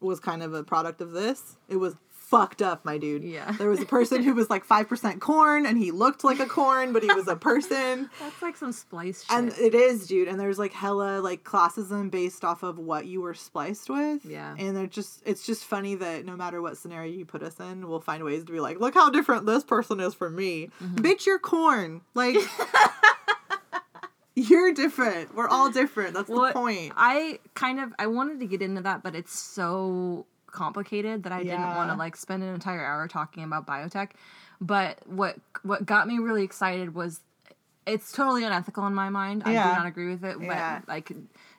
[0.00, 1.56] was kind of a product of this.
[1.68, 1.94] It was
[2.28, 3.22] fucked up, my dude.
[3.22, 3.52] Yeah.
[3.52, 6.92] There was a person who was like 5% corn and he looked like a corn,
[6.92, 8.10] but he was a person.
[8.18, 9.36] That's like some splice shit.
[9.36, 10.26] And it is, dude.
[10.26, 14.24] And there's like hella like classism based off of what you were spliced with.
[14.24, 14.56] Yeah.
[14.58, 17.86] And they're just it's just funny that no matter what scenario you put us in,
[17.88, 20.70] we'll find ways to be like, look how different this person is from me.
[20.82, 20.96] Mm-hmm.
[20.96, 22.00] Bitch, you're corn.
[22.14, 22.36] Like
[24.34, 25.34] you're different.
[25.34, 26.14] We're all different.
[26.14, 26.92] That's Well, the point.
[26.96, 31.42] I kind of I wanted to get into that, but it's so complicated that I
[31.42, 34.10] didn't want to like spend an entire hour talking about biotech.
[34.60, 37.20] But what what got me really excited was
[37.86, 39.42] it's totally unethical in my mind.
[39.44, 40.36] I do not agree with it.
[40.40, 40.80] Yeah.
[40.80, 41.12] But like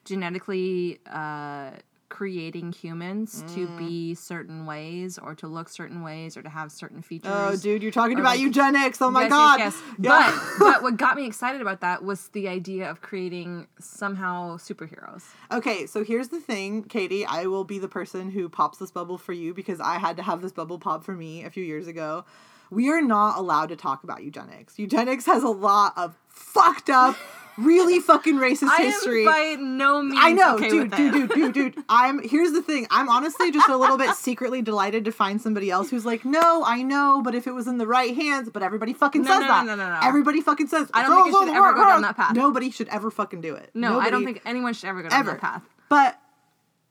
[0.06, 1.72] genetically uh
[2.10, 3.78] creating humans to Mm.
[3.78, 7.32] be certain ways or to look certain ways or to have certain features.
[7.34, 9.02] Oh, dude, you're talking Or, about like- eugenics.
[9.02, 9.60] Oh my Yes, god.
[9.60, 9.84] Yes, yes.
[10.00, 10.40] Yeah.
[10.60, 15.24] But but what got me excited about that was the idea of creating somehow superheroes.
[15.52, 17.26] Okay, so here's the thing, Katie.
[17.26, 20.24] I will be the person who pops this bubble for you because I had to
[20.24, 22.24] have this bubble pop for me a few years ago.
[22.70, 24.78] We are not allowed to talk about eugenics.
[24.78, 27.16] Eugenics has a lot of fucked up,
[27.58, 29.26] really fucking racist I history.
[29.26, 31.84] by no means I know, okay dude, dude, dude, dude, dude.
[31.90, 32.88] I'm here's the thing.
[32.92, 36.64] I'm honestly just a little bit secretly delighted to find somebody else who's like, no,
[36.66, 39.42] I know, but if it was in the right hands, but everybody fucking No, says
[39.42, 39.66] no, that.
[39.66, 40.00] no, no, no.
[40.04, 40.90] Everybody fucking says.
[40.94, 42.36] I don't think it should ever go down that path.
[42.36, 43.72] Nobody should ever fucking do it.
[43.74, 45.32] No, I don't think anyone should ever go down ever.
[45.32, 45.64] that path.
[45.90, 46.20] But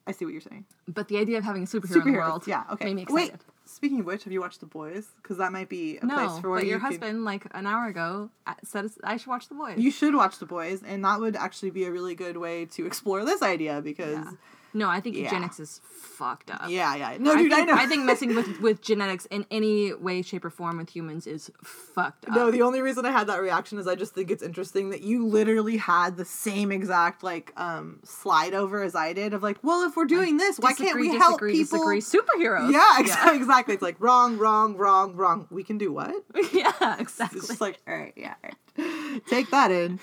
[0.06, 0.64] I see what you're saying.
[0.88, 2.86] But the idea of having a superhero in the world yeah, okay.
[2.86, 3.44] made me Wait, excited.
[3.76, 5.06] Speaking of which, have you watched The Boys?
[5.22, 7.86] Because that might be a place for where but your can- husband, like an hour
[7.86, 9.78] ago, uh, said I should watch The Boys.
[9.78, 12.86] You should watch The Boys, and that would actually be a really good way to
[12.86, 14.30] explore this idea because Yeah.
[14.76, 15.22] No, I think Yeah.
[15.24, 16.66] eugenics is fucked up.
[16.68, 17.16] Yeah, yeah.
[17.18, 17.74] No, I dude, I, think, know.
[17.76, 21.50] I think messing with, with genetics in any way, shape, or form with humans is
[21.64, 22.34] fucked up.
[22.34, 25.00] No, the only reason I had that reaction is I just think it's interesting that
[25.02, 29.58] you literally had the same exact like um slide over as I did of like,
[29.62, 31.96] well, if we're doing this, why can't we Disagree, help people?
[31.96, 32.00] disagree.
[32.00, 32.70] Superheroes.
[32.72, 33.36] Yeah, exactly.
[33.42, 33.74] exactly.
[33.74, 35.46] It's like wrong, wrong, wrong, wrong.
[35.50, 36.14] We can do what?
[36.52, 37.38] yeah, exactly.
[37.38, 39.26] It's just like, all right, yeah, all right.
[39.26, 39.98] take that in.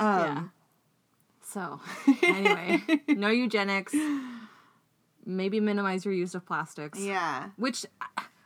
[0.00, 0.42] yeah.
[1.48, 1.80] So,
[2.22, 3.94] anyway, no eugenics.
[5.24, 6.98] Maybe minimize your use of plastics.
[7.00, 7.86] yeah, Which,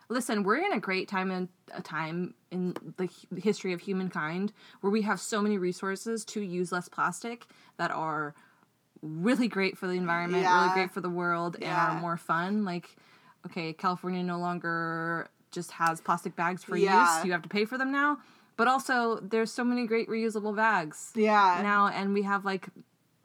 [0.09, 4.91] listen, we're in a great time in a time in the history of humankind where
[4.91, 7.47] we have so many resources to use less plastic
[7.77, 8.35] that are
[9.03, 12.65] really great for the environment, really great for the world, and are more fun.
[12.65, 12.97] Like,
[13.47, 17.17] okay, California no longer just has plastic bags for Yeah.
[17.17, 17.25] use.
[17.25, 18.19] You have to pay for them now.
[18.57, 21.61] But also, there's so many great reusable bags yeah.
[21.63, 22.69] now, and we have like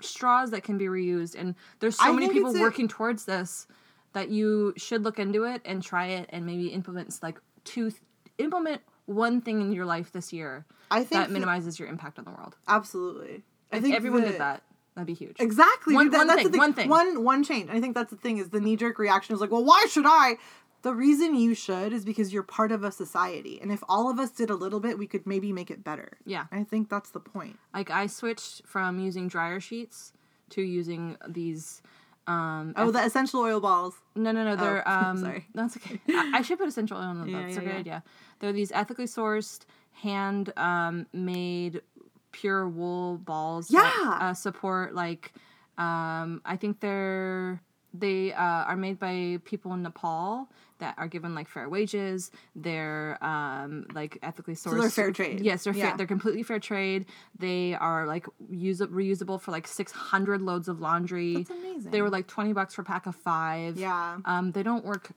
[0.05, 3.67] straws that can be reused, and there's so I many people a- working towards this
[4.13, 7.91] that you should look into it and try it, and maybe implement like two,
[8.37, 12.17] implement one thing in your life this year I think that that- minimizes your impact
[12.19, 12.55] on the world.
[12.67, 13.43] absolutely.
[13.71, 14.63] I If think everyone that- did that,
[14.95, 15.35] that'd be huge.
[15.39, 15.93] Exactly.
[15.95, 16.59] One- that- one that's thing, the thing.
[16.59, 16.89] one thing.
[16.89, 17.69] One one change.
[17.69, 20.05] I think that's the thing is the knee jerk reaction is like, well, why should
[20.07, 20.37] I?
[20.85, 24.19] The reason you should is because you're part of a society, and if all of
[24.19, 26.19] us did a little bit, we could maybe make it better.
[26.27, 26.45] Yeah.
[26.51, 27.57] I think that's the point.
[27.73, 30.13] Like I switched from using dryer sheets
[30.51, 31.81] to using these.
[32.27, 33.95] Um, Oh, the essential oil balls.
[34.15, 34.55] No, no, no.
[34.55, 35.17] They're Oh, um.
[35.17, 35.47] sorry.
[35.55, 35.99] That's okay.
[36.09, 37.29] I, I should put essential oil in them.
[37.29, 37.79] Yeah, That's yeah, a good yeah.
[37.79, 38.03] idea.
[38.37, 39.61] They're these ethically sourced,
[39.93, 41.81] hand um, made,
[42.31, 43.69] pure wool balls.
[43.69, 45.33] that, uh, support like,
[45.79, 46.43] um.
[46.45, 47.59] I think they're
[47.99, 50.49] they uh, are made by people in Nepal
[50.79, 52.31] that are given like fair wages.
[52.55, 54.71] They're um like ethically sourced.
[54.71, 55.41] So they're fair trade.
[55.41, 55.89] Yes, they're Yeah.
[55.89, 55.97] fair.
[55.97, 57.05] They're completely fair trade.
[57.37, 61.35] They are like use reusable for like six hundred loads of laundry.
[61.35, 61.91] That's amazing.
[61.91, 63.77] They were like twenty bucks for a pack of five.
[63.77, 64.17] Yeah.
[64.25, 65.11] Um, they don't work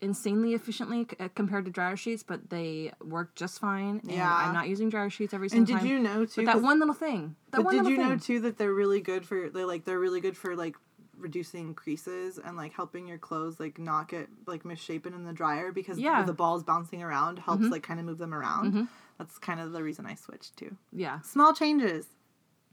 [0.00, 3.98] insanely efficiently c- uh, compared to dryer sheets, but they work just fine.
[4.04, 4.32] And Yeah.
[4.32, 5.74] I'm not using dryer sheets every single time.
[5.80, 5.96] And did time.
[5.96, 6.44] you know too?
[6.44, 7.34] That one little thing.
[7.50, 8.18] That but one did little you know thing.
[8.20, 10.76] too that they're really good for they like they're really good for like
[11.18, 15.72] reducing creases and like helping your clothes like not get like misshapen in the dryer
[15.72, 16.22] because Yeah.
[16.22, 18.72] the balls bouncing around helps like kind of move them around.
[18.72, 18.88] Mhm.
[19.18, 22.06] That's kind of the reason I switched to Yeah, small changes.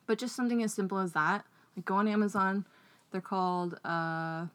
[0.08, 1.46] but just something as simple as that.
[1.76, 2.66] Like go on Amazon.
[3.12, 4.48] They're called uh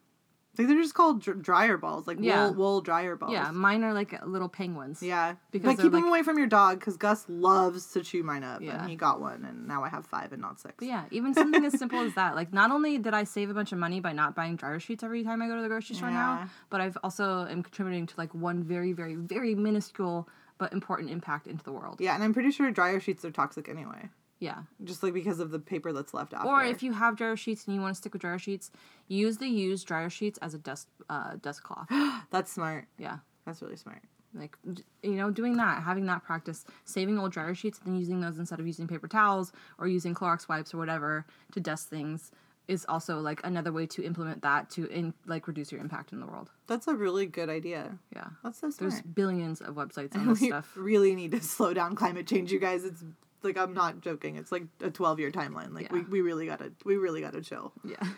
[0.60, 2.46] Like they're just called dr- dryer balls, like Yeah.
[2.48, 3.32] wool wool dryer balls.
[3.32, 5.02] yeah, mine are like uh, little penguins.
[5.02, 8.44] Yeah, Because but keep them away from your dog because Gus loves to chew mine
[8.44, 8.80] up, Yeah.
[8.82, 10.74] and he got one, and now I have five and not six.
[10.78, 12.34] But yeah, even something as simple as that.
[12.36, 15.02] Like, not only did I save a bunch of money by not buying dryer sheets
[15.02, 16.14] every time I go to the grocery store Yeah.
[16.14, 21.08] now, but I've also am contributing to like one very, very, very minuscule but important
[21.10, 21.96] impact into the world.
[22.00, 24.10] Yeah, and I'm pretty sure dryer sheets are toxic anyway,
[24.40, 24.62] Yeah.
[24.84, 26.48] just like because of the paper that's left after.
[26.48, 28.70] Or if you have dryer sheets and you want to stick with dryer sheets,
[29.06, 31.86] use the used dryer sheets as a dust uh, dust cloth.
[32.30, 32.86] that's smart.
[32.98, 33.18] Yeah.
[33.46, 34.02] That's really smart.
[34.34, 34.56] Like
[35.02, 38.38] you know, doing that, having that practice, saving old dryer sheets and then using those
[38.38, 42.30] instead of using paper towels or using Clorox wipes or whatever to dust things
[42.68, 46.20] is also like another way to implement that to in like reduce your impact in
[46.20, 46.50] the world.
[46.68, 47.98] That's a really good idea.
[48.14, 48.28] Yeah.
[48.44, 48.92] That's so smart.
[48.92, 50.70] There's billions of websites on this stuff.
[50.76, 52.84] really need to slow down climate change, you guys.
[52.84, 53.02] It's
[53.44, 54.36] like I'm not joking.
[54.36, 55.72] It's like a 12 year timeline.
[55.74, 57.72] Like we, we really gotta we really gotta chill.
[57.84, 57.96] Yeah.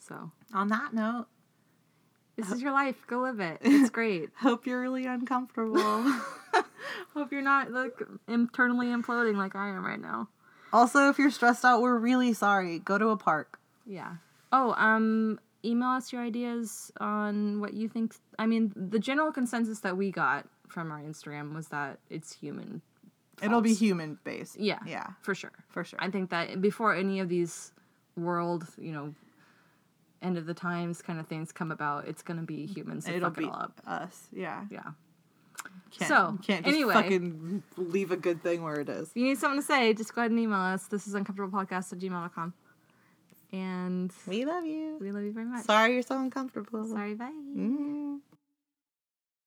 [0.00, 1.26] So On that note,
[2.36, 2.96] this is your life.
[3.08, 3.58] Go live it.
[3.62, 4.30] It's great.
[4.36, 6.04] hope you're really uncomfortable.
[7.14, 10.28] Hope you're not like internally imploding like I am right now.
[10.72, 12.78] also, if you're stressed out, we're really sorry.
[12.78, 13.58] Go to a park.
[13.84, 14.14] Yeah.
[14.52, 18.14] Oh, um, email us your ideas on what you think.
[18.38, 22.80] I mean, the general consensus that we got from our Instagram was that it's human.
[23.42, 24.58] It'll be human based.
[24.58, 24.78] Yeah.
[24.86, 25.52] Yeah, For sure.
[25.68, 25.98] for sure.
[26.02, 27.72] I think that before any of these
[28.16, 29.14] world, you know,
[30.22, 33.30] end of the times kind of things come about, it's gonna be humans that It'll
[33.30, 33.80] fuck be it all up.
[33.86, 34.26] us.
[34.32, 34.64] Yeah.
[34.70, 34.80] Yeah.
[35.90, 36.94] Can't, So, can't just anyway.
[36.94, 39.08] fucking leave a good thing where it is.
[39.10, 40.86] If you need something to say, just go ahead and email us.
[40.86, 42.52] This is uncomfortablepodcast at gmail.com.
[43.52, 44.98] And We love you.
[45.00, 45.64] we love you very much.
[45.64, 46.86] Sorry you're so uncomfortable.
[46.86, 47.32] Sorry, bye.
[47.56, 48.07] Mm.